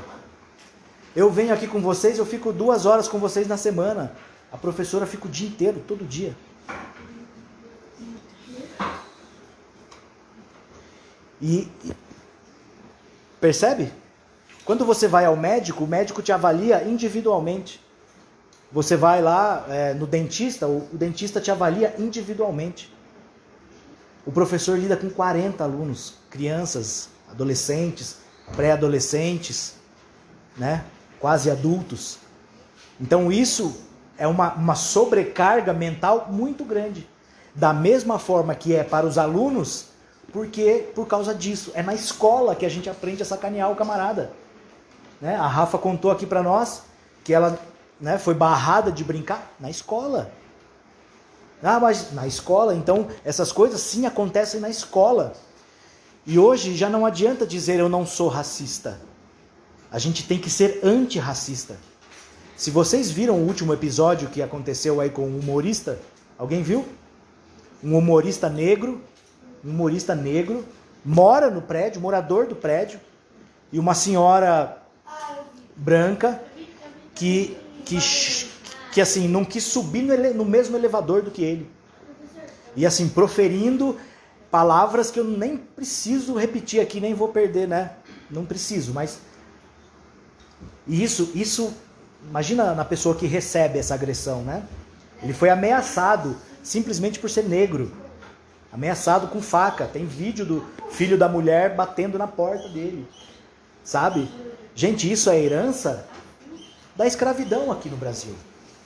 [1.15, 4.13] Eu venho aqui com vocês, eu fico duas horas com vocês na semana.
[4.51, 6.35] A professora fica o dia inteiro, todo dia.
[11.41, 11.67] E,
[13.39, 13.91] percebe?
[14.65, 17.81] Quando você vai ao médico, o médico te avalia individualmente.
[18.71, 22.93] Você vai lá é, no dentista, o, o dentista te avalia individualmente.
[24.25, 28.17] O professor lida com 40 alunos, crianças, adolescentes,
[28.55, 29.75] pré-adolescentes,
[30.57, 30.85] né?
[31.19, 32.17] quase adultos.
[32.99, 33.75] Então isso
[34.17, 37.09] é uma, uma sobrecarga mental muito grande.
[37.53, 39.87] Da mesma forma que é para os alunos,
[40.31, 41.71] porque por causa disso.
[41.73, 44.31] É na escola que a gente aprende a sacanear o camarada.
[45.21, 45.35] Né?
[45.35, 46.83] A Rafa contou aqui para nós
[47.23, 47.59] que ela
[47.99, 50.31] né, foi barrada de brincar na escola.
[51.63, 55.33] Ah, mas na escola, então essas coisas sim acontecem na escola.
[56.25, 58.99] E hoje já não adianta dizer eu não sou racista.
[59.91, 61.77] A gente tem que ser antirracista.
[62.57, 65.99] Se vocês viram o último episódio que aconteceu aí com um humorista,
[66.37, 66.87] alguém viu?
[67.83, 69.01] Um humorista negro,
[69.63, 70.65] um humorista negro,
[71.03, 72.99] mora no prédio, morador do prédio,
[73.71, 74.80] e uma senhora
[75.75, 76.41] branca
[77.15, 77.97] que, que,
[78.91, 81.69] que assim, não quis subir no, ele- no mesmo elevador do que ele.
[82.75, 83.97] E assim, proferindo
[84.49, 87.91] palavras que eu nem preciso repetir aqui, nem vou perder, né?
[88.29, 89.19] Não preciso, mas
[90.87, 91.73] e isso, isso,
[92.27, 94.63] imagina na pessoa que recebe essa agressão, né?
[95.21, 97.91] Ele foi ameaçado simplesmente por ser negro.
[98.73, 99.85] Ameaçado com faca.
[99.85, 103.07] Tem vídeo do filho da mulher batendo na porta dele.
[103.83, 104.29] Sabe?
[104.75, 106.05] Gente, isso é herança
[106.95, 108.35] da escravidão aqui no Brasil.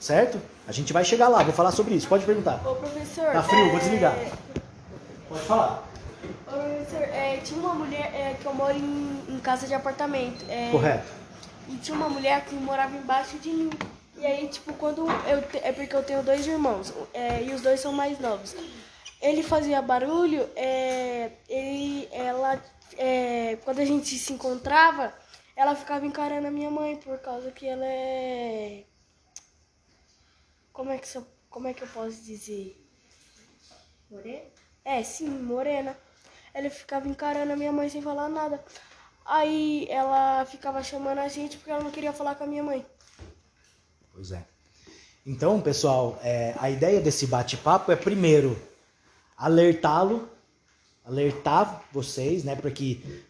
[0.00, 0.40] Certo?
[0.68, 2.06] A gente vai chegar lá, vou falar sobre isso.
[2.08, 2.60] Pode perguntar.
[2.66, 3.32] Ô, professor.
[3.32, 4.14] Tá frio, vou é, desligar.
[5.28, 5.88] Pode falar.
[6.46, 10.44] Ô, professor, é, tinha uma mulher é, que eu moro em, em casa de apartamento.
[10.48, 11.06] é, Correto.
[11.68, 13.70] E tinha uma mulher que morava embaixo de mim.
[14.18, 15.42] E aí, tipo, quando eu.
[15.42, 16.92] te- É porque eu tenho dois irmãos.
[17.14, 18.54] é, e os dois são mais novos.
[19.20, 22.60] Ele fazia barulho, é, ele, ela,
[23.64, 25.12] quando a gente se encontrava,
[25.56, 28.84] ela ficava encarando a minha mãe por causa que ela é.
[30.72, 32.86] Como é que, eu- como é que eu posso dizer?
[34.10, 34.44] Morena?
[34.84, 35.96] É, sim, morena.
[36.52, 38.62] Ela ficava encarando a minha mãe sem falar nada.
[39.24, 42.86] Aí ela ficava chamando a gente porque ela não queria falar com a minha mãe.
[44.12, 44.44] Pois é.
[45.24, 48.56] Então, pessoal, é, a ideia desse bate-papo é primeiro
[49.36, 50.28] alertá-lo
[51.04, 53.24] alertar vocês, né, para que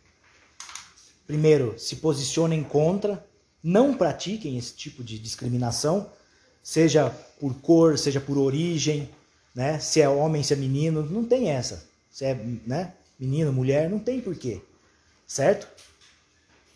[1.27, 3.25] primeiro se posicionem contra,
[3.63, 6.09] não pratiquem esse tipo de discriminação,
[6.63, 7.11] seja
[7.41, 9.11] por cor, seja por origem,
[9.55, 11.85] né, se é homem, se é menino, não tem essa.
[12.11, 12.35] Se é,
[12.67, 14.61] né, menino, mulher, não tem porquê.
[15.27, 15.67] Certo?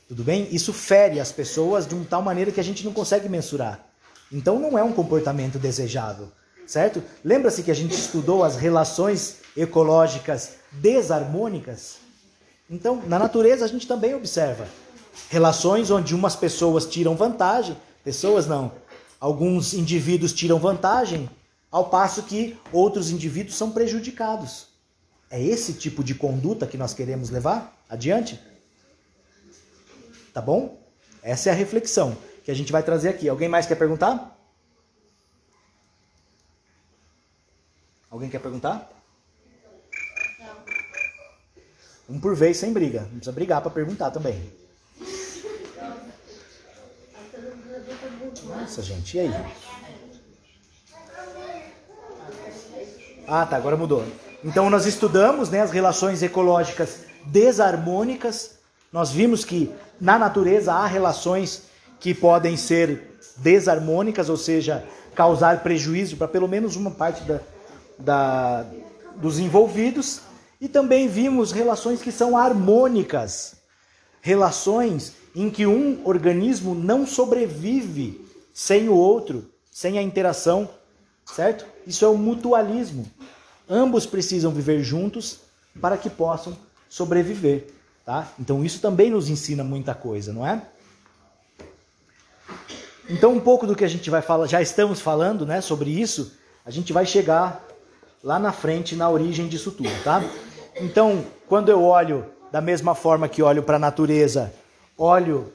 [0.09, 0.49] Tudo bem?
[0.51, 3.87] Isso fere as pessoas de uma tal maneira que a gente não consegue mensurar.
[4.33, 6.31] Então não é um comportamento desejável,
[6.67, 7.03] certo?
[7.25, 11.99] Lembra-se que a gente estudou as relações ecológicas desarmônicas?
[12.71, 14.69] Então, na natureza a gente também observa
[15.29, 18.73] relações onde umas pessoas tiram vantagem, pessoas não,
[19.19, 21.29] alguns indivíduos tiram vantagem,
[21.71, 24.69] ao passo que outros indivíduos são prejudicados.
[25.29, 28.41] É esse tipo de conduta que nós queremos levar adiante?
[30.33, 30.79] Tá bom?
[31.23, 33.29] Essa é a reflexão que a gente vai trazer aqui.
[33.29, 34.37] Alguém mais quer perguntar?
[38.09, 39.00] Alguém quer perguntar?
[42.11, 43.03] Um por vez, sem briga.
[43.03, 44.53] Não precisa brigar para perguntar também.
[48.47, 49.35] Nossa, gente, e aí?
[53.29, 54.05] Ah, tá, agora mudou.
[54.43, 58.59] Então nós estudamos né, as relações ecológicas desarmônicas.
[58.93, 61.63] Nós vimos que na natureza há relações
[62.01, 67.41] que podem ser desarmônicas, ou seja, causar prejuízo para pelo menos uma parte da,
[67.97, 68.67] da,
[69.15, 70.23] dos envolvidos.
[70.61, 73.57] E também vimos relações que são harmônicas,
[74.21, 80.69] relações em que um organismo não sobrevive sem o outro, sem a interação,
[81.25, 81.65] certo?
[81.87, 83.11] Isso é o mutualismo.
[83.69, 85.41] Ambos precisam viver juntos
[85.81, 86.57] para que possam
[86.89, 87.69] sobreviver,
[88.05, 88.29] tá?
[88.39, 90.61] Então isso também nos ensina muita coisa, não é?
[93.09, 96.33] Então um pouco do que a gente vai falar, já estamos falando, né, sobre isso,
[96.67, 97.65] a gente vai chegar
[98.23, 100.23] lá na frente na origem disso tudo, tá?
[100.83, 104.53] Então, quando eu olho da mesma forma que olho para a natureza,
[104.97, 105.53] olho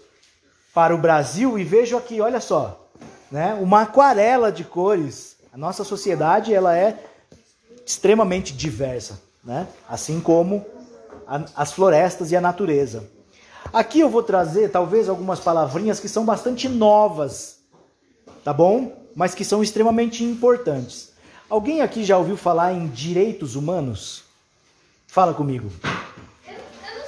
[0.73, 2.87] para o Brasil e vejo aqui, olha só,
[3.31, 5.37] né, uma aquarela de cores.
[5.51, 6.99] A nossa sociedade ela é
[7.85, 9.67] extremamente diversa, né?
[9.87, 10.65] Assim como
[11.25, 13.09] a, as florestas e a natureza.
[13.73, 17.59] Aqui eu vou trazer talvez algumas palavrinhas que são bastante novas,
[18.43, 18.91] tá bom?
[19.15, 21.13] Mas que são extremamente importantes.
[21.49, 24.24] Alguém aqui já ouviu falar em direitos humanos?
[25.15, 25.71] Fala comigo.
[26.45, 27.05] Eu, eu não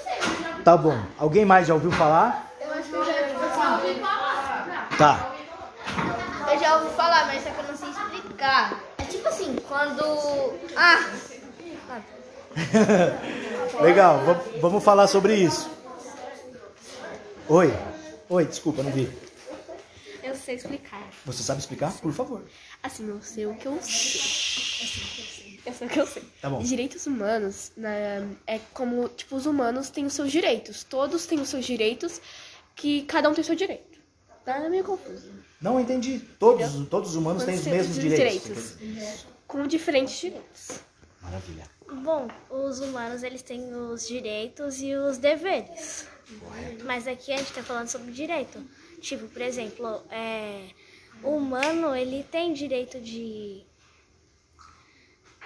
[0.55, 0.63] sei.
[0.63, 0.97] Tá bom.
[1.17, 2.49] Alguém mais já ouviu falar?
[2.61, 3.11] Eu acho que eu já
[3.75, 4.89] ouvi falar.
[4.97, 5.35] Tá.
[6.53, 8.81] Eu já ouvi falar, mas só que eu não sei explicar.
[8.97, 10.53] É tipo assim, quando.
[10.77, 11.03] Ah!
[13.83, 15.69] Legal, va- vamos falar sobre isso.
[17.49, 17.73] Oi.
[18.29, 19.11] Oi, desculpa, não vi.
[20.23, 21.03] Eu sei explicar.
[21.25, 21.91] Você sabe explicar?
[21.91, 22.41] Por favor.
[22.81, 25.36] Assim, eu sei o que eu sei.
[25.67, 26.23] Eu sei o que eu sei.
[26.41, 26.61] Tá bom.
[26.63, 30.85] Direitos humanos né, é como, tipo, os humanos têm os seus direitos.
[30.85, 32.21] Todos têm os seus direitos,
[32.73, 33.99] que cada um tem o seu direito.
[34.45, 35.29] Tá é meio confuso.
[35.61, 36.19] Não entendi.
[36.39, 38.77] Todos, todos os humanos têm os mesmos têm os direitos.
[39.45, 40.79] Com diferentes direitos.
[41.21, 41.69] Maravilha.
[42.01, 46.07] Bom, os humanos eles têm os direitos e os deveres.
[46.85, 48.63] Mas aqui a gente está falando sobre direito.
[49.01, 50.69] Tipo, por exemplo, é,
[51.21, 53.66] o humano ele tem direito de.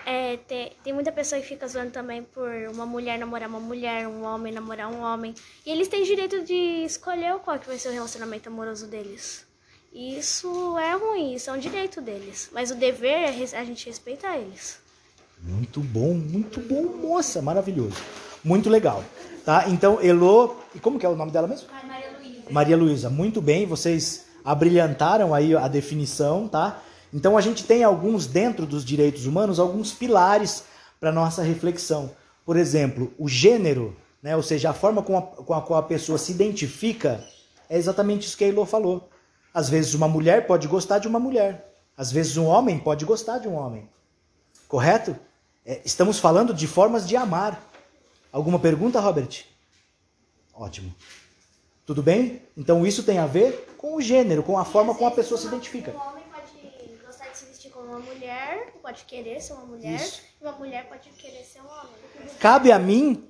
[0.05, 4.07] É, tem, tem muita pessoa que fica zoando também por uma mulher namorar uma mulher,
[4.07, 5.33] um homem namorar um homem.
[5.65, 9.45] E eles têm direito de escolher qual que vai ser o relacionamento amoroso deles.
[9.93, 12.49] E Isso é ruim, isso é um direito deles.
[12.53, 14.79] Mas o dever é a gente respeitar eles.
[15.41, 17.97] Muito bom, muito bom, moça, maravilhoso.
[18.43, 19.03] Muito legal.
[19.43, 19.67] Tá?
[19.67, 21.67] Então, Elo, e como que é o nome dela mesmo?
[21.71, 22.43] Maria Luísa.
[22.49, 26.81] Maria Luísa, muito bem, vocês abrilhantaram aí a definição, tá?
[27.13, 30.63] Então a gente tem alguns dentro dos direitos humanos, alguns pilares
[30.99, 32.11] para nossa reflexão.
[32.45, 35.83] Por exemplo, o gênero, né, ou seja, a forma com a, com a qual a
[35.83, 37.23] pessoa se identifica,
[37.69, 39.09] é exatamente isso que a Elô falou.
[39.53, 43.37] Às vezes uma mulher pode gostar de uma mulher, às vezes um homem pode gostar
[43.37, 43.89] de um homem.
[44.67, 45.15] Correto?
[45.65, 47.61] É, estamos falando de formas de amar.
[48.31, 49.45] Alguma pergunta, Robert?
[50.53, 50.93] Ótimo.
[51.85, 52.41] Tudo bem?
[52.55, 55.47] Então isso tem a ver com o gênero, com a forma como a pessoa se
[55.47, 55.91] identifica.
[55.91, 56.51] Um homem pode
[57.05, 60.21] gostar de se vestir como uma mulher, pode querer ser uma mulher, Isso.
[60.39, 62.35] e uma mulher pode querer ser um homem.
[62.39, 63.29] Cabe a mim,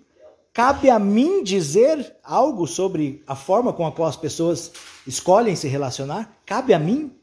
[0.53, 4.71] cabe a mim dizer algo sobre a forma com a qual as pessoas
[5.07, 6.31] escolhem se relacionar?
[6.45, 7.15] Cabe a mim?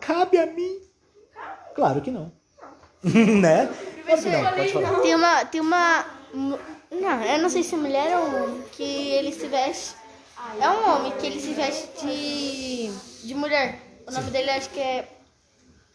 [0.00, 0.80] Cabe a mim?
[1.74, 2.32] Claro que não.
[3.02, 3.68] né?
[4.04, 5.00] Claro que não, pode falar.
[5.00, 5.44] Tem uma.
[5.44, 6.06] Tem uma.
[6.90, 9.96] Não, eu não sei se é mulher ou homem, que ele se veste.
[10.60, 13.26] É um homem que ele se veste de.
[13.26, 13.80] de mulher.
[14.06, 15.08] O nome dele acho que é.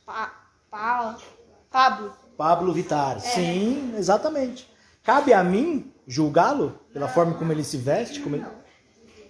[0.10, 0.34] Pa,
[0.72, 1.18] pa,
[1.70, 2.14] Pablo.
[2.36, 3.20] Pablo Vittar.
[3.20, 4.68] Sim, exatamente.
[5.04, 8.20] Cabe a mim julgá-lo pela forma como ele se veste?
[8.20, 8.46] Como ele...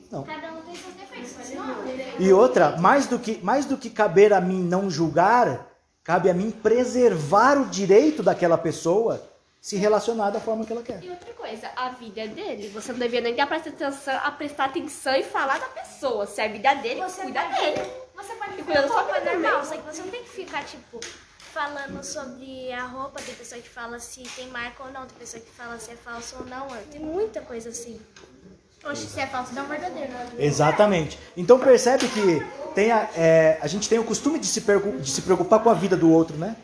[0.10, 0.24] Não.
[0.24, 1.76] Cada um tem seus defeitos, não.
[2.18, 5.68] E outra, mais do que mais do que caber a mim não julgar,
[6.02, 9.22] cabe a mim preservar o direito daquela pessoa
[9.62, 11.04] se relacionar da forma que ela quer.
[11.04, 12.70] E outra coisa, a vida é dele.
[12.70, 16.26] Você não devia nem dar prestar atenção, a prestar atenção e falar da pessoa.
[16.26, 17.92] Se é a vida dele, Você cuida pode- dele.
[18.16, 20.64] Você pode ficar da com sua vida normal, só que você não tem que ficar,
[20.66, 21.00] tipo,
[21.40, 23.22] falando sobre a roupa.
[23.22, 25.96] Tem pessoa que fala se tem marca ou não, tem pessoa que fala se é
[25.96, 26.68] falso ou não.
[26.92, 28.00] Tem muita coisa assim.
[28.84, 30.12] Oxe, se é falso, dá um verdadeiro.
[30.38, 31.20] Exatamente.
[31.36, 35.22] Então percebe que tem a, é, a gente tem o costume de se, de se
[35.22, 36.56] preocupar com a vida do outro, né?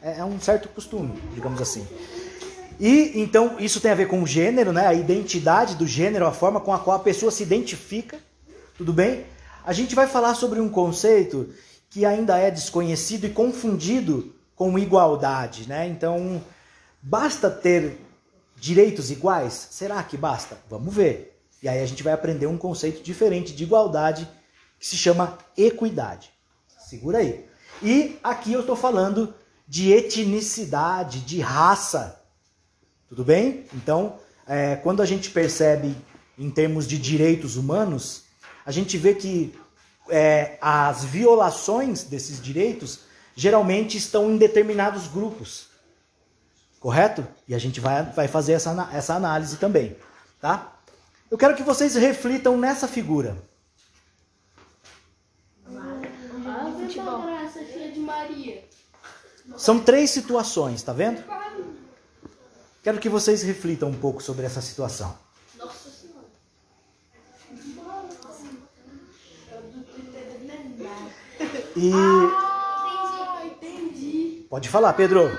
[0.00, 1.86] É, é um certo costume, digamos assim.
[2.78, 4.86] E então isso tem a ver com o gênero, né?
[4.86, 8.18] A identidade do gênero, a forma com a qual a pessoa se identifica.
[8.76, 9.26] Tudo bem?
[9.64, 11.52] A gente vai falar sobre um conceito
[11.90, 15.86] que ainda é desconhecido e confundido com igualdade, né?
[15.86, 16.42] Então,
[17.02, 17.98] basta ter
[18.56, 19.68] direitos iguais?
[19.70, 20.58] Será que basta?
[20.68, 21.40] Vamos ver.
[21.62, 24.28] E aí a gente vai aprender um conceito diferente de igualdade
[24.78, 26.30] que se chama equidade.
[26.78, 27.44] Segura aí.
[27.82, 29.34] E aqui eu estou falando
[29.66, 32.17] de etnicidade, de raça.
[33.08, 33.64] Tudo bem?
[33.72, 35.96] Então, é, quando a gente percebe
[36.38, 38.24] em termos de direitos humanos,
[38.64, 39.58] a gente vê que
[40.10, 43.00] é, as violações desses direitos
[43.34, 45.68] geralmente estão em determinados grupos.
[46.78, 47.26] Correto?
[47.46, 49.96] E a gente vai, vai fazer essa, essa análise também.
[50.40, 50.76] Tá?
[51.30, 53.36] Eu quero que vocês reflitam nessa figura.
[55.66, 56.88] Ave
[57.64, 58.64] filha de Maria.
[59.56, 61.22] São três situações, tá vendo?
[62.82, 65.16] Quero que vocês reflitam um pouco sobre essa situação.
[65.56, 66.26] Nossa Senhora.
[71.76, 74.46] E Ah, entendi.
[74.50, 75.30] pode falar, Pedro.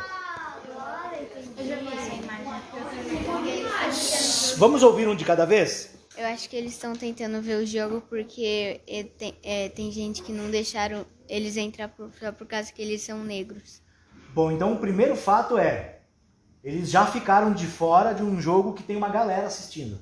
[4.57, 5.91] Vamos ouvir um de cada vez?
[6.17, 10.21] Eu acho que eles estão tentando ver o jogo porque é, tem, é, tem gente
[10.21, 13.81] que não deixaram eles entrar por, só por causa que eles são negros.
[14.33, 15.98] Bom, então o primeiro fato é:
[16.63, 19.99] eles já ficaram de fora de um jogo que tem uma galera assistindo.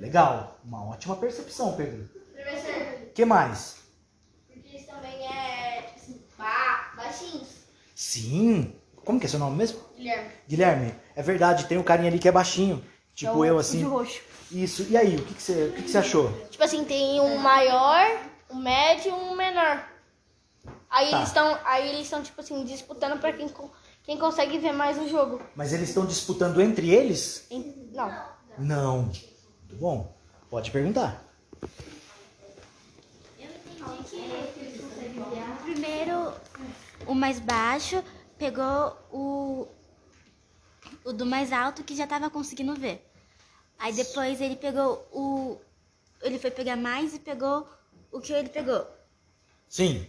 [0.00, 2.08] Legal, uma ótima percepção, Pedro.
[2.34, 3.76] Professor, que mais?
[4.52, 7.48] porque eles também é, tipo assim, ba baixinhos.
[7.94, 8.74] Sim.
[9.04, 9.80] Como que é seu nome mesmo?
[9.96, 10.30] Guilherme.
[10.48, 10.94] Guilherme.
[11.14, 12.84] É verdade, tem um carinha ali que é baixinho.
[13.14, 13.78] Tipo eu, assim.
[13.78, 14.22] De roxo.
[14.50, 14.86] Isso.
[14.88, 16.30] E aí, o que, que, você, o que, que você achou?
[16.50, 18.06] Tipo assim, tem um maior,
[18.50, 19.88] um médio e um menor.
[20.90, 21.16] Aí Tá.
[21.16, 23.48] eles estão, aí eles estão tipo assim disputando pra quem
[24.04, 25.40] quem consegue ver mais o jogo.
[25.54, 27.46] Mas eles estão disputando entre eles?
[27.50, 28.28] Em- Não.
[28.58, 29.02] Não.
[29.04, 30.14] Muito bom.
[30.50, 31.22] Pode perguntar.
[35.64, 36.32] Primeiro,
[37.06, 38.02] o mais baixo
[38.38, 39.66] pegou o,
[41.04, 43.06] o do mais alto que já tava conseguindo ver.
[43.78, 45.58] Aí depois ele pegou o.
[46.20, 47.66] Ele foi pegar mais e pegou
[48.12, 48.86] o que ele pegou.
[49.68, 50.06] Sim.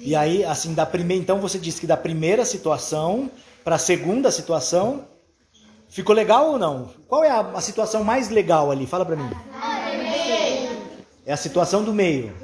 [0.00, 1.22] E aí, assim, da primeira.
[1.22, 3.30] Então você disse que da primeira situação
[3.64, 5.06] para a segunda situação.
[5.90, 6.90] Ficou legal ou não?
[7.08, 8.86] Qual é a, a situação mais legal ali?
[8.86, 9.30] Fala pra mim.
[11.24, 12.34] É a situação do meio.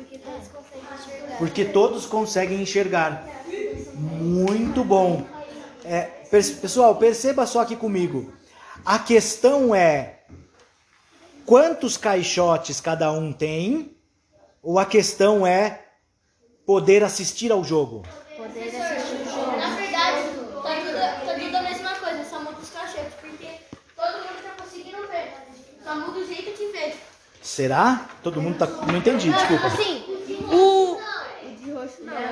[1.39, 3.27] Porque todos conseguem enxergar.
[3.95, 5.25] Muito bom.
[5.85, 8.33] É, pessoal, perceba só aqui comigo.
[8.85, 10.21] A questão é
[11.47, 13.97] quantos caixotes cada um tem,
[14.63, 15.84] ou a questão é
[16.67, 18.03] poder assistir ao jogo?
[18.39, 18.49] Na
[19.77, 20.29] verdade,
[20.63, 23.49] tá tudo, tá tudo a mesma coisa, só muda os cachetes, porque
[23.97, 25.33] todo mundo tá conseguindo ver.
[25.83, 26.95] Só muda o jeito que vê.
[27.43, 28.09] Será?
[28.23, 28.67] Todo mundo tá.
[28.67, 29.67] Não entendi, desculpa.
[29.67, 30.03] Assim,
[30.51, 30.99] o.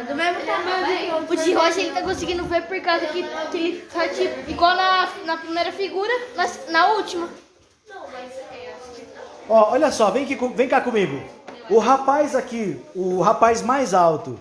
[0.08, 1.26] do mesmo tamanho.
[1.28, 4.50] O de roxa ele tá conseguindo ver por causa que, que ele tá tipo.
[4.50, 7.28] Igual na, na primeira figura, na, na última.
[9.48, 11.22] Ó, olha só, vem, aqui, com- vem cá comigo.
[11.70, 14.38] O rapaz aqui, o rapaz mais alto,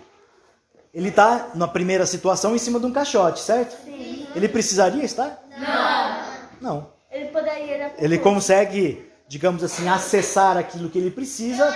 [0.93, 3.75] ele tá na primeira situação em cima de um caixote, certo?
[3.83, 4.27] Sim.
[4.35, 5.41] Ele precisaria estar?
[5.57, 6.21] Não.
[6.61, 6.87] Não.
[7.09, 7.93] Ele poderia.
[7.97, 11.75] Ele consegue, digamos assim, acessar aquilo que ele precisa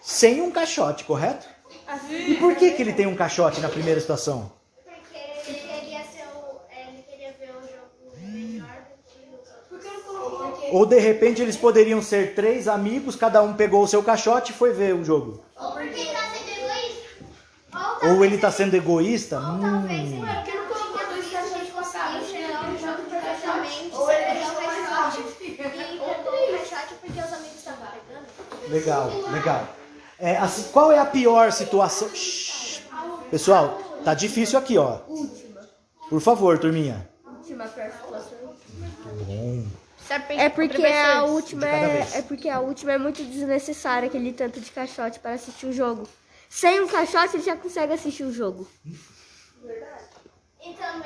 [0.00, 1.46] sem um caixote, correto?
[2.10, 4.50] E por que, que ele tem um caixote na primeira situação?
[4.84, 6.60] Porque ele queria ser o.
[6.70, 8.66] Ele queria ver o jogo melhor
[9.70, 10.61] do que os outros.
[10.72, 14.54] Ou de repente eles poderiam ser três amigos, cada um pegou o seu caixote e
[14.54, 15.44] foi ver o jogo.
[15.60, 18.08] Ou porque ele tá sendo egoísta.
[18.08, 19.38] Ou ele tá sendo egoísta?
[19.38, 23.90] Hum, Porque não colocou dois caixotes passados, perfeitamente.
[23.92, 24.62] Ou ele deixou.
[25.42, 28.72] E pegou o caixote porque os amigos estavam pegando.
[28.72, 29.68] legal, legal.
[30.18, 32.08] É, assim, qual é a pior situação?
[32.14, 32.80] Shhh.
[33.30, 35.00] Pessoal, tá difícil aqui, ó.
[36.08, 37.06] Por favor, turminha.
[37.26, 38.54] Última participação.
[39.26, 39.64] Bom.
[40.38, 44.60] É porque a última cada é, é porque a última é muito desnecessária, aquele tanto
[44.60, 46.08] de caixote para assistir o jogo.
[46.48, 48.68] Sem um caixote ele já consegue assistir o jogo.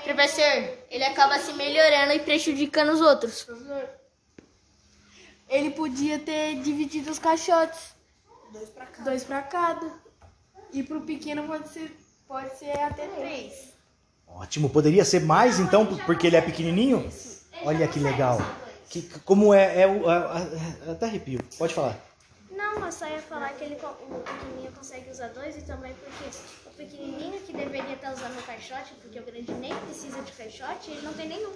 [0.03, 3.47] Professor, ele acaba se melhorando e prejudicando os outros.
[5.49, 7.95] Ele podia ter dividido os caixotes.
[9.05, 9.91] Dois pra cada.
[10.73, 11.97] E pro pequeno pode ser,
[12.27, 13.73] pode ser até três.
[14.27, 14.69] Ótimo.
[14.69, 17.09] Poderia ser mais, então, porque ele é pequenininho?
[17.63, 18.39] Olha que legal.
[18.89, 20.09] Que, como é, é o...
[20.91, 21.41] até arrepio.
[21.59, 21.97] Pode falar.
[22.51, 26.39] Não, eu só ia falar que ele, o pequenininho consegue usar dois e também porque
[26.67, 30.91] o pequenininho que deveria estar usando o caixote, porque o grande nem precisa de caixote,
[30.91, 31.53] ele não tem nenhum.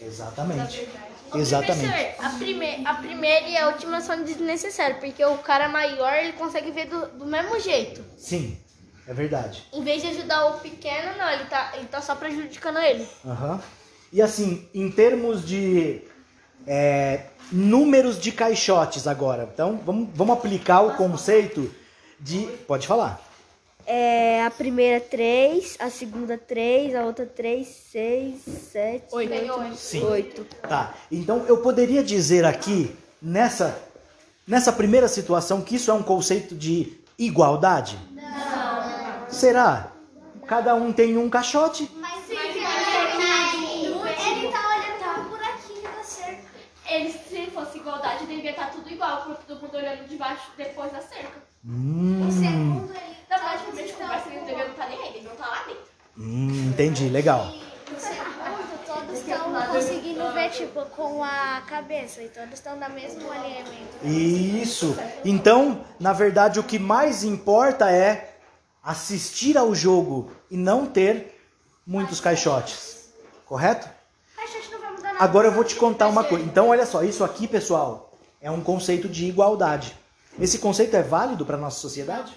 [0.00, 0.88] Exatamente.
[1.32, 1.86] Ô, Exatamente.
[1.86, 6.32] Professor, a, prime a primeira e a última são desnecessárias, porque o cara maior ele
[6.32, 8.04] consegue ver do, do mesmo jeito.
[8.18, 8.58] Sim,
[9.06, 9.64] é verdade.
[9.72, 13.06] Em vez de ajudar o pequeno, não, ele tá, ele tá só prejudicando ele.
[13.24, 13.62] Aham.
[14.12, 16.02] E assim, em termos de
[16.66, 19.48] é, números de caixotes agora.
[19.52, 21.70] Então, vamos, vamos aplicar o conceito
[22.18, 22.46] de...
[22.66, 23.20] Pode falar.
[23.86, 28.40] É, a primeira três, a segunda três, a outra três, seis,
[28.72, 29.76] sete, oito.
[29.76, 30.02] Sim.
[30.04, 30.44] Oito.
[30.66, 30.94] Tá.
[31.12, 33.78] Então eu poderia dizer aqui, nessa,
[34.48, 37.98] nessa primeira situação, que isso é um conceito de igualdade?
[38.12, 39.30] Não.
[39.30, 39.92] Será?
[40.46, 41.82] Cada um tem um caixote?
[41.82, 41.92] Ele
[44.50, 46.42] tá olhando tá um buraquinho da cerca.
[46.88, 50.90] Ele, se fosse igualdade, deveria estar tudo igual, porque todo mundo olhando de baixo depois
[50.92, 51.42] da cerca.
[51.64, 52.28] Hum,
[53.28, 55.82] Na praticamente conversa, ele não estar nem aí, ele não tá lá dentro.
[56.18, 57.52] hum, entendi, legal.
[58.86, 64.04] Todos estão conseguindo ver, tipo, com a cabeça, e todos estão no mesmo alinhamento.
[64.04, 64.96] Isso.
[65.24, 68.36] Então, na verdade, o que mais importa é
[68.82, 71.40] assistir ao jogo e não ter
[71.86, 73.12] muitos caixotes.
[73.44, 73.88] Correto?
[74.38, 75.24] A gente não vai mudar nada.
[75.24, 76.44] Agora eu vou te contar uma coisa.
[76.44, 78.13] Então, olha só, isso aqui, pessoal,
[78.44, 79.96] é um conceito de igualdade.
[80.38, 82.36] Esse conceito é válido para nossa sociedade?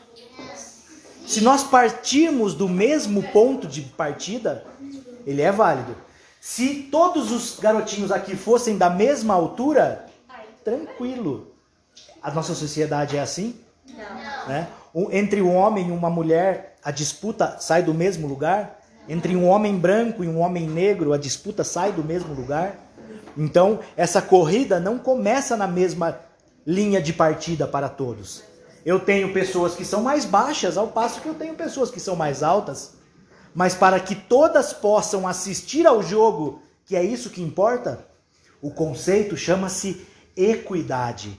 [1.28, 4.64] Se nós partirmos do mesmo ponto de partida,
[5.26, 5.94] ele é válido.
[6.40, 10.06] Se todos os garotinhos aqui fossem da mesma altura,
[10.64, 11.52] tranquilo.
[12.24, 13.60] A nossa sociedade é assim?
[14.48, 14.70] Né?
[14.96, 18.80] Um- Entre um homem e uma mulher, a disputa sai do mesmo lugar?
[19.10, 22.78] Entre um homem branco e um homem negro, a disputa sai do mesmo lugar?
[23.38, 26.20] Então, essa corrida não começa na mesma
[26.66, 28.44] linha de partida para todos.
[28.86, 32.16] Eu tenho pessoas que são mais baixas, ao passo que eu tenho pessoas que são
[32.16, 32.94] mais altas.
[33.54, 38.06] Mas para que todas possam assistir ao jogo, que é isso que importa,
[38.62, 41.38] o conceito chama-se equidade.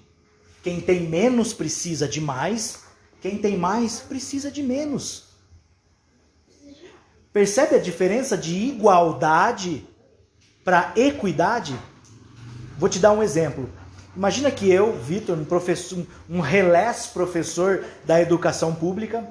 [0.62, 2.80] Quem tem menos precisa de mais,
[3.20, 5.28] quem tem mais precisa de menos.
[7.32, 9.87] Percebe a diferença de igualdade
[10.68, 11.74] para equidade?
[12.76, 13.70] Vou te dar um exemplo.
[14.14, 19.26] Imagina que eu, Vitor, um professor, um relés professor da educação pública,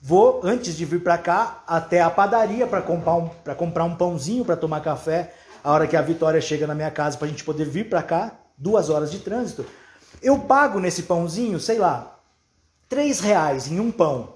[0.00, 3.96] vou antes de vir para cá até a padaria para comprar um para comprar um
[3.96, 5.34] pãozinho para tomar café.
[5.64, 8.00] A hora que a Vitória chega na minha casa para a gente poder vir para
[8.00, 9.66] cá, duas horas de trânsito,
[10.22, 12.16] eu pago nesse pãozinho, sei lá,
[12.88, 14.34] três reais em um pão,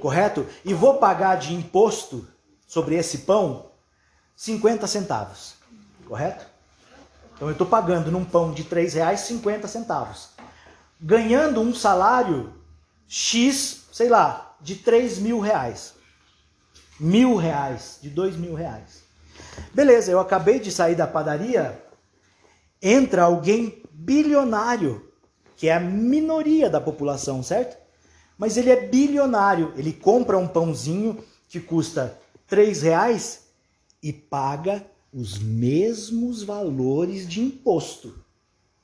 [0.00, 0.46] correto?
[0.64, 2.24] E vou pagar de imposto
[2.68, 3.72] sobre esse pão
[4.36, 5.60] 50 centavos,
[6.12, 6.44] correto?
[7.34, 10.28] Então eu estou pagando num pão de três reais 50 centavos.
[11.00, 12.52] Ganhando um salário
[13.08, 15.94] X, sei lá, de 3 mil reais.
[17.00, 19.04] Mil reais, de dois mil reais.
[19.72, 21.82] Beleza, eu acabei de sair da padaria,
[22.80, 25.10] entra alguém bilionário,
[25.56, 27.76] que é a minoria da população, certo?
[28.36, 33.46] Mas ele é bilionário, ele compra um pãozinho que custa três reais
[34.02, 38.14] e paga os mesmos valores de imposto.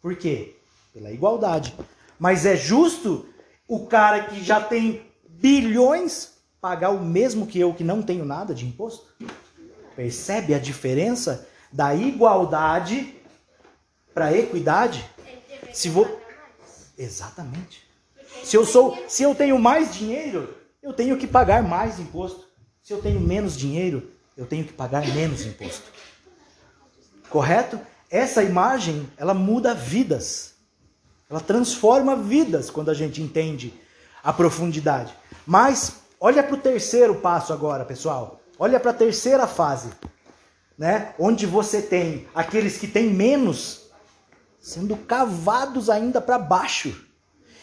[0.01, 0.57] Por quê?
[0.93, 1.75] Pela igualdade.
[2.19, 3.27] Mas é justo
[3.67, 8.55] o cara que já tem bilhões pagar o mesmo que eu que não tenho nada
[8.55, 9.07] de imposto?
[9.95, 13.15] Percebe a diferença da igualdade
[14.13, 15.09] para equidade?
[15.73, 16.19] Se vou
[16.97, 17.87] Exatamente.
[18.43, 20.53] Se eu sou, se eu tenho mais dinheiro,
[20.83, 22.45] eu tenho que pagar mais imposto.
[22.83, 25.98] Se eu tenho menos dinheiro, eu tenho que pagar menos imposto.
[27.31, 27.81] Correto?
[28.11, 30.55] Essa imagem, ela muda vidas.
[31.29, 33.75] Ela transforma vidas quando a gente entende
[34.25, 35.15] a profundidade.
[35.47, 38.41] Mas olha para o terceiro passo agora, pessoal.
[38.59, 39.91] Olha para a terceira fase,
[40.77, 41.15] né?
[41.19, 43.89] Onde você tem aqueles que têm menos
[44.61, 47.07] sendo cavados ainda para baixo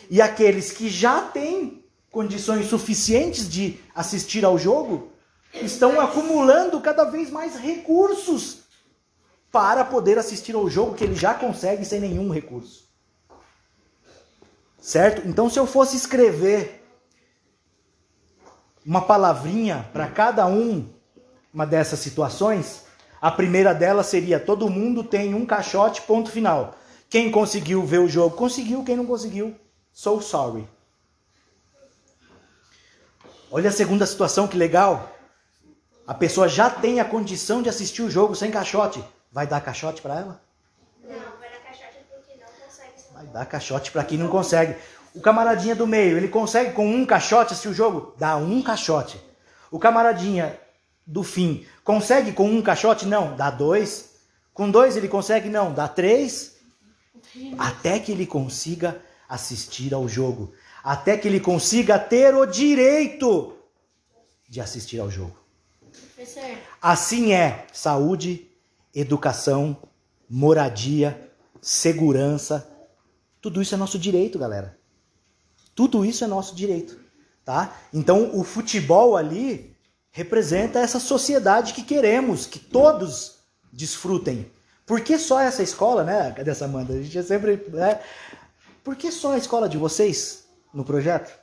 [0.10, 5.12] e aqueles que já têm condições suficientes de assistir ao jogo
[5.54, 8.65] estão acumulando cada vez mais recursos
[9.56, 12.90] para poder assistir ao jogo que ele já consegue sem nenhum recurso.
[14.78, 15.26] Certo?
[15.26, 16.86] Então, se eu fosse escrever
[18.86, 20.86] uma palavrinha para cada um
[21.54, 22.84] uma dessas situações,
[23.22, 26.76] a primeira delas seria: todo mundo tem um caixote, ponto final.
[27.10, 28.84] Quem conseguiu ver o jogo, conseguiu.
[28.84, 29.56] Quem não conseguiu,
[29.94, 30.68] so sorry.
[33.50, 35.16] Olha a segunda situação, que legal.
[36.06, 39.02] A pessoa já tem a condição de assistir o jogo sem caixote.
[39.36, 40.42] Vai dar caixote para ela?
[41.04, 43.14] Não, vai dar caixote porque não consegue.
[43.14, 44.78] Vai dar caixote para quem não consegue.
[45.14, 48.16] O camaradinha do meio, ele consegue com um caixote assistir o jogo?
[48.18, 49.22] Dá um caixote.
[49.70, 50.58] O camaradinha
[51.06, 53.06] do fim, consegue com um caixote?
[53.06, 54.16] Não, dá dois.
[54.54, 55.50] Com dois ele consegue?
[55.50, 56.56] Não, dá três.
[57.58, 60.54] Até que ele consiga assistir ao jogo.
[60.82, 63.54] Até que ele consiga ter o direito
[64.48, 65.38] de assistir ao jogo.
[66.82, 68.45] Assim é saúde,
[68.96, 69.78] educação,
[70.30, 71.30] moradia,
[71.62, 72.68] segurança.
[73.42, 74.78] Tudo isso é nosso direito, galera.
[75.76, 76.98] Tudo isso é nosso direito,
[77.44, 77.78] tá?
[77.94, 79.76] Então o futebol ali
[80.12, 83.40] representa essa sociedade que queremos, que todos
[83.74, 84.50] desfrutem.
[84.86, 86.32] Por que só essa escola, né?
[86.32, 86.94] Cadê essa Amanda?
[86.94, 87.62] A gente é sempre.
[87.70, 88.00] Né?
[88.84, 91.38] Por que só a escola de vocês no projeto?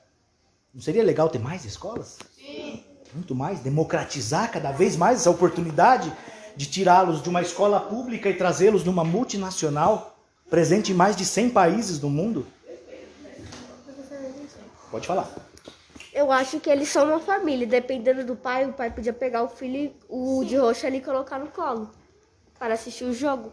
[0.72, 2.18] Não seria legal ter mais escolas?
[2.34, 2.82] Sim.
[3.12, 6.10] Muito mais, democratizar cada vez mais essa oportunidade
[6.56, 10.16] de tirá-los de uma escola pública e trazê-los numa multinacional,
[10.50, 12.46] presente em mais de 100 países do mundo?
[14.90, 15.30] Pode falar.
[16.12, 17.66] Eu acho que eles são uma família.
[17.66, 21.38] Dependendo do pai, o pai podia pegar o filho, o de roxo ali e colocar
[21.38, 21.90] no colo.
[22.58, 23.50] Para assistir o jogo.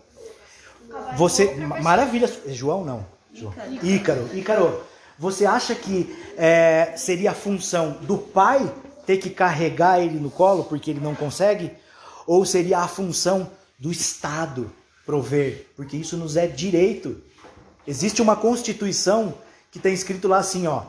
[1.15, 1.55] Você.
[1.55, 2.29] Maravilha.
[2.47, 3.05] João não.
[3.33, 3.53] João.
[3.81, 4.29] Ícaro.
[4.33, 4.83] Ícaro.
[5.17, 8.69] Você acha que é, seria a função do pai
[9.05, 11.71] ter que carregar ele no colo porque ele não consegue?
[12.29, 13.49] Ou seria a função
[13.79, 14.71] do Estado
[15.03, 15.65] prover?
[15.75, 17.19] Porque isso nos é direito.
[17.87, 19.33] Existe uma Constituição
[19.71, 20.83] que tem escrito lá assim, ó.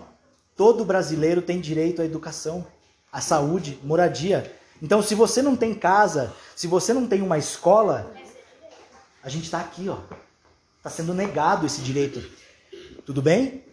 [0.54, 2.66] Todo brasileiro tem direito à educação,
[3.10, 4.54] à saúde, moradia.
[4.82, 8.12] Então, se você não tem casa, se você não tem uma escola,
[9.22, 9.96] a gente está aqui, ó.
[10.76, 12.22] Está sendo negado esse direito.
[13.06, 13.64] Tudo bem?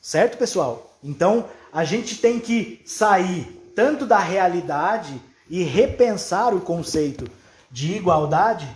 [0.00, 0.98] Certo, pessoal?
[1.04, 7.28] Então, a gente tem que sair tanto da realidade e repensar o conceito
[7.68, 8.68] de igualdade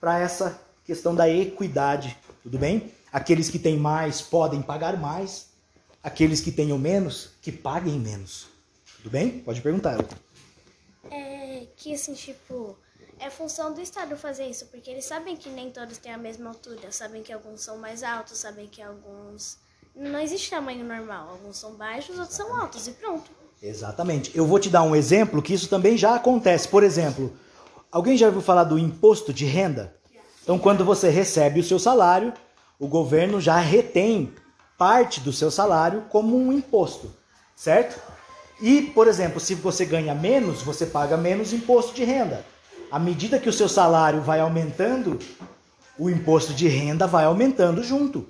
[0.00, 2.16] para essa questão da equidade.
[2.42, 2.90] Tudo bem?
[3.12, 5.50] Aqueles que têm mais podem pagar mais,
[6.02, 8.46] aqueles que tenham menos, que paguem menos.
[8.96, 9.40] Tudo bem?
[9.40, 9.98] Pode perguntar.
[11.10, 12.76] É que assim, tipo,
[13.18, 16.50] é função do Estado fazer isso, porque eles sabem que nem todos têm a mesma
[16.50, 19.58] altura, sabem que alguns são mais altos, sabem que alguns.
[19.94, 21.30] Não existe tamanho normal.
[21.30, 23.30] Alguns são baixos, outros são altos, e pronto.
[23.62, 24.30] Exatamente.
[24.34, 26.68] Eu vou te dar um exemplo que isso também já acontece.
[26.68, 27.32] Por exemplo,
[27.90, 29.94] alguém já ouviu falar do imposto de renda?
[30.42, 32.32] Então, quando você recebe o seu salário,
[32.78, 34.32] o governo já retém
[34.78, 37.10] parte do seu salário como um imposto,
[37.54, 38.00] certo?
[38.60, 42.44] E, por exemplo, se você ganha menos, você paga menos imposto de renda.
[42.90, 45.18] À medida que o seu salário vai aumentando,
[45.98, 48.26] o imposto de renda vai aumentando junto.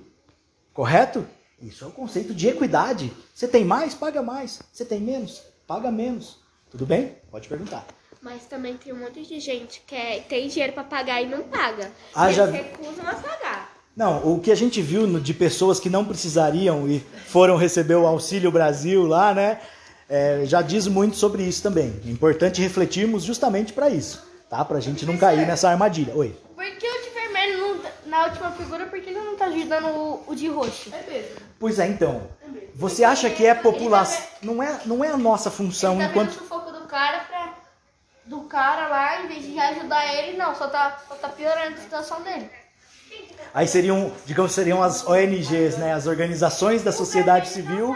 [0.73, 1.25] Correto?
[1.61, 3.11] Isso é o conceito de equidade.
[3.33, 4.61] Você tem mais, paga mais.
[4.71, 6.39] Você tem menos, paga menos.
[6.69, 7.15] Tudo bem?
[7.31, 7.85] Pode perguntar.
[8.21, 11.43] Mas também tem um monte de gente que é, tem dinheiro para pagar e não
[11.43, 11.91] paga.
[12.13, 13.73] Ah, e já- eles recusam a pagar.
[13.95, 17.95] Não, o que a gente viu no- de pessoas que não precisariam e foram receber
[17.95, 19.59] o Auxílio Brasil lá, né?
[20.09, 21.93] é, já diz muito sobre isso também.
[22.05, 24.63] É importante refletirmos justamente para isso, tá?
[24.63, 26.15] Pra gente não cair nessa armadilha.
[26.15, 26.33] Oi.
[26.55, 29.47] Por que o de vermelho não, tá- na última figura, por que ele não tá
[29.47, 30.89] ajudando o, o de roxo?
[31.59, 32.29] Pois é, então.
[32.75, 34.23] Você acha que é população.
[34.41, 36.29] Não é, não é a nossa função Tá vendo enquanto.
[36.29, 37.53] o sufoco do cara pra.
[38.25, 41.81] Do cara lá, em vez de ajudar ele, não, só tá, só tá piorando a
[41.81, 42.49] situação dele.
[43.53, 45.93] Aí seriam, digamos, seriam as ONGs, né?
[45.93, 47.95] As organizações da sociedade civil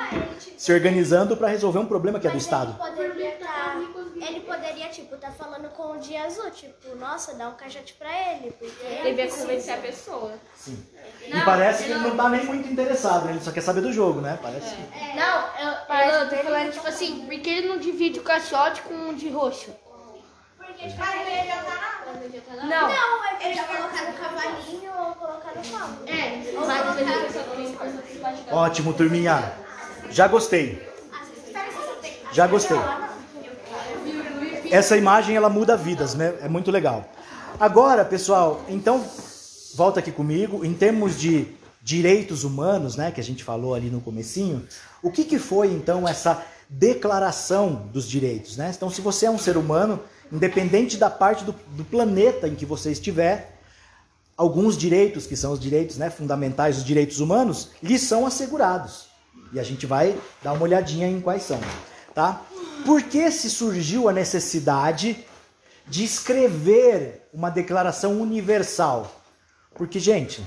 [0.57, 2.73] se organizando para resolver um problema que é do Estado.
[2.75, 3.75] Poderia tá,
[4.23, 8.09] ele poderia, tipo, tá falando com o de azul, tipo, nossa, dá um caixote pra
[8.09, 10.33] ele, porque Ele vai convencer a pessoa.
[10.55, 10.85] Sim.
[11.25, 13.31] E parece que ele não tá nem muito interessado, né?
[13.31, 14.37] ele só quer saber do jogo, né?
[14.41, 15.15] Parece que.
[15.15, 19.09] Não, eu, eu tô falando, tipo assim, por que ele não divide o caixote com
[19.09, 19.71] o de roxo?
[20.57, 22.67] Porque de vermelho já tá nada.
[22.67, 22.87] Não.
[22.87, 25.89] Não, é ele já colocar no cavalinho ou colocar no pau.
[26.07, 29.53] É, Ou mas colocar ele Ótimo, turminha.
[30.09, 30.87] Já gostei.
[32.31, 32.77] Já gostei.
[34.71, 36.33] Essa imagem ela muda vidas, né?
[36.41, 37.05] É muito legal.
[37.59, 39.05] Agora, pessoal, então
[39.75, 40.63] volta aqui comigo.
[40.63, 41.45] Em termos de
[41.81, 44.65] direitos humanos, né, que a gente falou ali no comecinho,
[45.03, 48.55] o que, que foi então essa declaração dos direitos.
[48.55, 48.71] Né?
[48.73, 49.99] Então, se você é um ser humano,
[50.31, 53.59] independente da parte do, do planeta em que você estiver,
[54.37, 59.07] alguns direitos, que são os direitos né, fundamentais, os direitos humanos, lhes são assegurados.
[59.51, 61.59] E a gente vai dar uma olhadinha em quais são.
[62.15, 62.41] Tá?
[62.85, 65.25] Por que se surgiu a necessidade
[65.87, 69.21] de escrever uma declaração universal?
[69.75, 70.43] Porque, gente,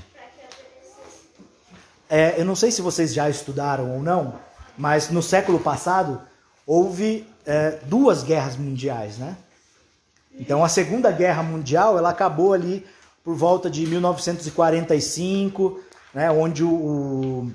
[2.09, 4.39] é, eu não sei se vocês já estudaram ou não,
[4.77, 6.21] mas no século passado
[6.65, 9.37] houve é, duas guerras mundiais, né?
[10.37, 12.85] Então a Segunda Guerra Mundial ela acabou ali
[13.23, 15.79] por volta de 1945,
[16.13, 17.51] né, onde o, o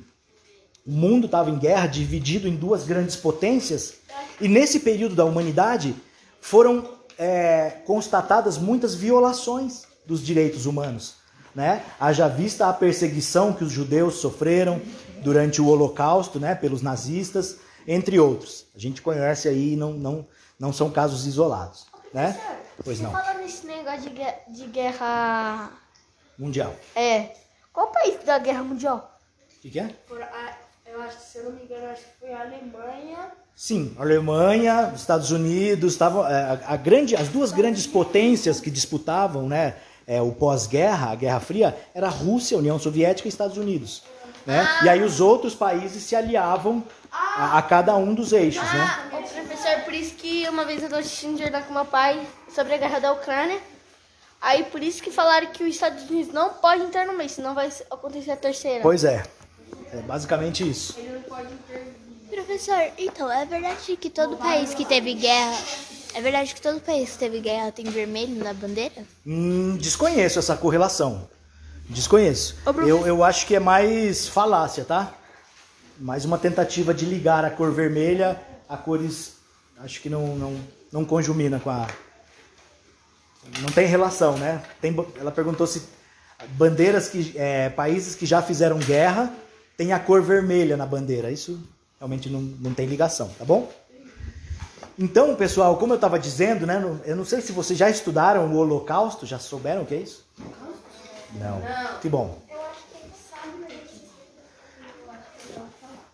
[0.84, 3.94] mundo estava em guerra, dividido em duas grandes potências,
[4.40, 5.94] e nesse período da humanidade
[6.40, 11.16] foram é, constatadas muitas violações dos direitos humanos.
[11.54, 11.84] Né?
[11.98, 14.80] Haja vista a perseguição que os judeus sofreram
[15.22, 18.66] durante o Holocausto né, pelos nazistas, entre outros.
[18.74, 20.26] A gente conhece aí, não, não,
[20.58, 21.86] não são casos isolados.
[22.14, 22.38] Né?
[22.84, 23.10] Pois não.
[23.10, 25.70] Falando nesse negócio de guerra, de guerra.
[26.38, 26.74] Mundial.
[26.94, 27.34] É.
[27.72, 29.18] Qual país da guerra mundial?
[29.58, 29.88] O que, que é?
[30.08, 30.56] Por a-
[30.92, 33.32] eu acho, se eu não me engano, acho que foi a Alemanha.
[33.54, 39.48] Sim, Alemanha, Estados Unidos, estavam é, a, a grande, as duas grandes potências que disputavam,
[39.48, 39.76] né,
[40.06, 44.02] é, o pós-guerra, a Guerra Fria, era a Rússia, a União Soviética e Estados Unidos,
[44.46, 44.66] né?
[44.82, 46.82] E aí os outros países se aliavam
[47.12, 49.10] a, a cada um dos eixos, né?
[49.12, 52.26] Ô, professor, por isso que uma vez eu tô assistindo um jornal com meu pai
[52.48, 53.60] sobre a guerra da Ucrânia.
[54.40, 57.54] Aí por isso que falaram que os Estados Unidos não podem entrar no meio, senão
[57.54, 58.80] vai acontecer a terceira.
[58.82, 59.22] Pois é,
[59.92, 60.96] é basicamente isso.
[62.28, 65.58] Professor, então, é verdade que todo país que teve guerra.
[66.14, 69.04] É verdade que todo país que teve guerra tem vermelho na bandeira?
[69.26, 71.28] Hum, desconheço essa correlação.
[71.88, 72.56] Desconheço.
[72.86, 75.12] Eu, eu acho que é mais falácia, tá?
[75.98, 79.34] Mais uma tentativa de ligar a cor vermelha a cores.
[79.78, 80.60] Acho que não, não,
[80.92, 81.88] não conjumina com a.
[83.60, 84.62] Não tem relação, né?
[84.80, 85.82] Tem, ela perguntou se
[86.50, 87.32] bandeiras que.
[87.36, 89.32] é, países que já fizeram guerra
[89.80, 91.30] têm a cor vermelha na bandeira.
[91.30, 91.58] Isso
[91.98, 93.72] realmente não, não tem ligação, tá bom?
[94.98, 96.82] Então, pessoal, como eu estava dizendo, né?
[97.06, 100.26] Eu não sei se vocês já estudaram o Holocausto, já souberam o que é isso?
[101.32, 101.62] Não.
[102.02, 102.38] Que bom.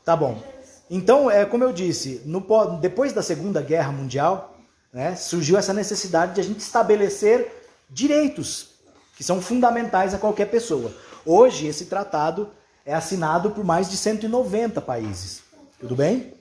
[0.04, 0.40] Tá bom.
[0.88, 2.40] Então, é como eu disse, no
[2.80, 4.56] depois da Segunda Guerra Mundial,
[4.92, 8.76] né, surgiu essa necessidade de a gente estabelecer direitos
[9.16, 10.92] que são fundamentais a qualquer pessoa.
[11.24, 12.48] Hoje, esse tratado
[12.86, 15.42] é assinado por mais de 190 países.
[15.80, 16.32] Tudo bem?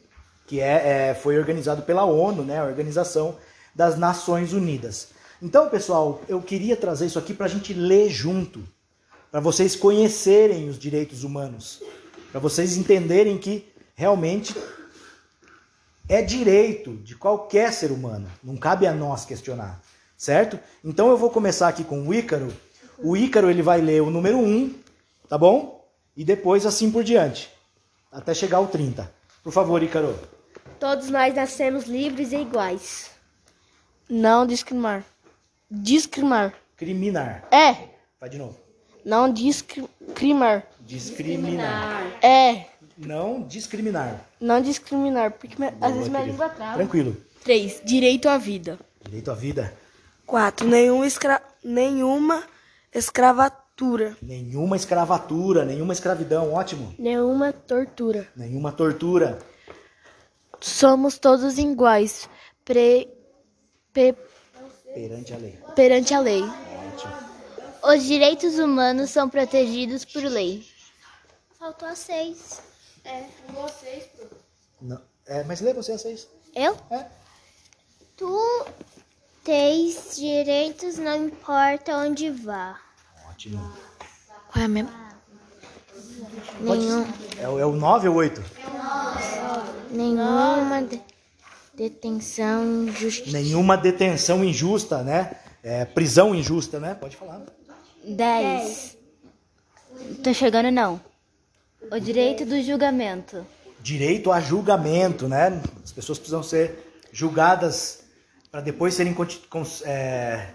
[0.46, 3.36] Que é, é- foi organizado pela ONU, né, a Organização
[3.74, 5.10] das Nações Unidas.
[5.42, 8.64] Então, pessoal, eu queria trazer isso aqui para a gente ler junto,
[9.32, 11.82] para vocês conhecerem os direitos humanos,
[12.32, 14.56] para vocês entenderem que realmente
[16.08, 19.82] é direito de qualquer ser humano, não cabe a nós questionar,
[20.16, 20.60] certo?
[20.84, 22.54] Então eu vou começar aqui com o Ícaro.
[23.00, 24.74] O Ícaro ele vai ler o número 1,
[25.28, 25.75] tá bom?
[26.16, 27.50] E depois assim por diante,
[28.12, 29.12] até chegar ao 30.
[29.44, 30.18] Por favor, Ícaro.
[30.80, 33.12] Todos nós nascemos livres e iguais.
[34.10, 35.04] Não discriminar.
[35.70, 36.54] Discriminar.
[36.78, 37.48] Criminar.
[37.52, 37.90] É.
[38.20, 38.58] Vai de novo.
[39.04, 40.64] Não discriminar.
[40.82, 42.04] Discriminar.
[42.24, 42.66] É.
[42.98, 44.22] Não discriminar.
[44.40, 46.32] Não discriminar, porque me- às vezes minha querido.
[46.32, 46.78] língua trava.
[46.78, 47.18] Tranquilo.
[47.44, 47.82] 3.
[47.84, 48.80] Direito à vida.
[49.04, 49.74] Direito à vida.
[50.26, 50.68] 4.
[50.68, 51.42] Nenhuma, escra...
[51.64, 52.44] Nenhuma
[52.94, 53.65] escravatura.
[54.22, 56.54] Nenhuma escravatura, nenhuma escravidão.
[56.54, 56.96] Ótimo.
[56.98, 58.28] Nenhuma tortura.
[58.36, 59.40] Nenhuma tortura.
[60.62, 62.30] Somos todos iguais
[62.64, 63.10] pre-
[63.92, 64.16] pe-
[64.94, 65.60] Perante a lei.
[65.76, 66.42] perante a lei.
[66.42, 67.14] Ótimo.
[67.94, 70.66] Os direitos humanos são protegidos por lei.
[71.60, 72.62] Faltou a seis.
[74.82, 75.02] Não.
[75.28, 76.28] É, mas lê você a seis.
[76.56, 76.78] Eu?
[76.90, 77.06] É.
[78.16, 78.66] Tu
[79.44, 82.80] tens direitos, não importa onde vá.
[84.52, 84.90] Qual é mesmo?
[86.62, 87.06] Nenhum,
[87.40, 88.42] É, o- é o 9 ou 8?
[89.92, 91.02] nenhuma de-
[91.74, 93.32] detenção injusta.
[93.32, 95.36] Nenhuma detenção injusta, né?
[95.64, 96.94] É, prisão injusta, né?
[96.96, 97.42] Pode falar.
[98.08, 98.98] Dez.
[100.24, 101.02] Tô chegando não.
[101.92, 103.46] O direito do julgamento.
[103.80, 105.62] Direito a julgamento, né?
[105.84, 108.04] As pessoas precisam ser julgadas
[108.52, 110.54] para depois serem conti- cons- é,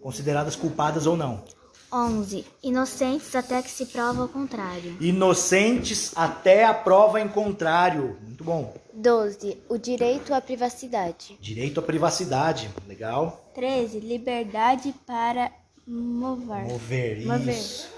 [0.00, 1.44] consideradas culpadas ou não.
[1.92, 2.44] 11.
[2.62, 4.96] Inocentes até que se prova o contrário.
[5.00, 8.16] Inocentes até a prova em contrário.
[8.22, 8.74] Muito bom.
[8.92, 9.58] 12.
[9.68, 11.36] O direito à privacidade.
[11.40, 12.70] Direito à privacidade.
[12.86, 13.50] Legal.
[13.54, 14.00] 13.
[14.00, 15.50] Liberdade para
[15.86, 16.64] mover.
[16.64, 17.26] Mover.
[17.26, 17.54] Mover.
[17.54, 17.88] Isso.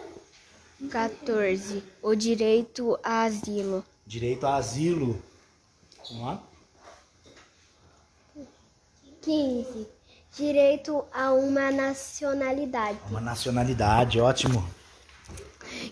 [0.90, 1.82] 14.
[2.02, 3.84] O direito a asilo.
[4.06, 5.22] Direito a asilo.
[6.08, 6.42] Vamos lá.
[9.22, 9.86] 15.
[10.36, 12.98] Direito a uma nacionalidade.
[13.10, 14.66] Uma nacionalidade, ótimo.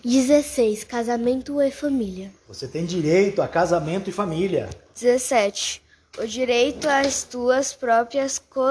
[0.03, 0.83] 16.
[0.83, 2.31] Casamento e família.
[2.47, 4.69] Você tem direito a casamento e família.
[4.99, 5.81] 17.
[6.17, 8.61] O direito às tuas próprias co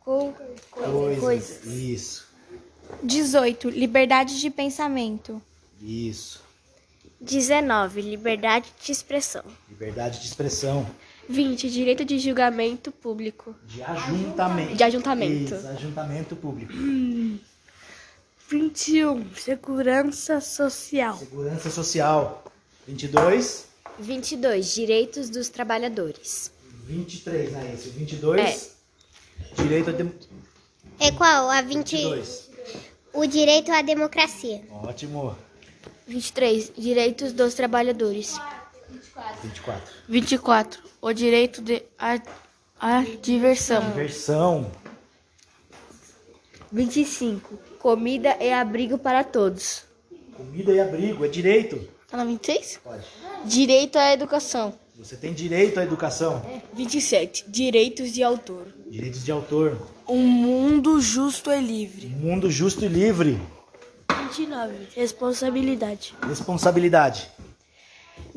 [0.00, 0.32] co
[0.70, 1.20] Coisas.
[1.20, 1.64] coisas.
[1.66, 2.26] Isso,
[3.02, 3.70] 18.
[3.70, 5.40] Liberdade de pensamento.
[5.80, 6.44] isso.
[7.18, 8.02] 19.
[8.02, 9.42] Liberdade de expressão.
[9.68, 10.86] Liberdade de expressão.
[11.28, 11.70] 20.
[11.70, 13.54] Direito de julgamento público.
[13.66, 14.74] De ajuntamento.
[14.74, 15.54] De ajuntamento.
[15.54, 16.72] Isso, ajuntamento público.
[18.48, 19.34] 21.
[19.34, 21.16] Segurança social.
[21.18, 22.44] Segurança social.
[22.86, 23.66] 22.
[23.98, 24.74] 22.
[24.74, 26.52] Direitos dos trabalhadores.
[26.84, 27.72] 23, né?
[27.74, 28.76] Esse 22.
[29.56, 30.12] Direito a dem...
[31.00, 31.50] É qual?
[31.50, 31.96] A 20...
[31.96, 32.50] 22.
[33.12, 34.62] O direito à democracia.
[34.70, 35.36] Ótimo.
[36.06, 36.72] 23.
[36.76, 38.36] Direitos dos trabalhadores.
[39.42, 39.92] 24.
[40.08, 40.82] 24.
[41.00, 42.20] O direito de a,
[42.80, 43.82] a diversão.
[43.90, 44.70] Diversão.
[46.70, 47.56] 25.
[47.78, 49.84] Comida e abrigo para todos.
[50.36, 51.24] Comida e abrigo.
[51.24, 51.88] É direito.
[52.08, 52.80] Tá na 26?
[52.82, 53.04] Pode.
[53.44, 54.74] Direito à educação.
[54.98, 56.42] Você tem direito à educação.
[56.72, 57.44] 27.
[57.48, 58.66] Direitos de autor.
[58.88, 59.76] Direitos de autor.
[60.08, 62.06] Um mundo justo e livre.
[62.06, 63.40] Um mundo justo e livre.
[64.10, 64.88] 29.
[64.94, 66.14] Responsabilidade.
[66.26, 67.30] Responsabilidade.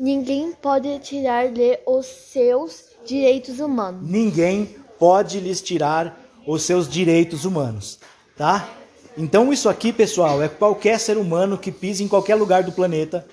[0.00, 4.00] Ninguém pode tirar-lhe os seus direitos humanos.
[4.10, 7.98] Ninguém pode lhes tirar os seus direitos humanos,
[8.34, 8.66] tá?
[9.14, 13.26] Então isso aqui, pessoal, é qualquer ser humano que pise em qualquer lugar do planeta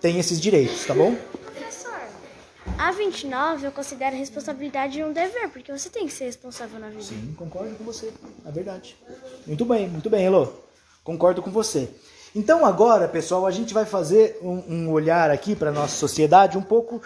[0.00, 1.14] tem esses direitos, tá bom?
[1.44, 2.00] Professor,
[2.78, 7.02] a 29 eu considero responsabilidade um dever, porque você tem que ser responsável na vida.
[7.02, 8.10] Sim, concordo com você.
[8.42, 8.96] É verdade.
[9.46, 10.48] Muito bem, muito bem, Elô.
[11.04, 11.90] Concordo com você.
[12.38, 16.62] Então agora, pessoal, a gente vai fazer um, um olhar aqui para nossa sociedade um
[16.62, 17.00] pouco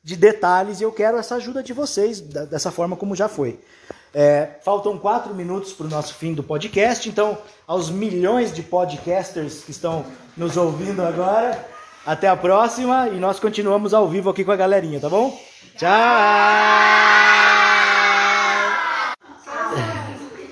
[0.00, 3.58] de detalhes e eu quero essa ajuda de vocês da- dessa forma como já foi.
[4.14, 9.64] É, faltam quatro minutos para o nosso fim do podcast, então aos milhões de podcasters
[9.64, 10.06] que estão
[10.36, 11.62] nos ouvindo agora,
[12.06, 15.36] até a próxima e nós continuamos ao vivo aqui com a galerinha, tá bom?
[15.76, 17.45] Tchau!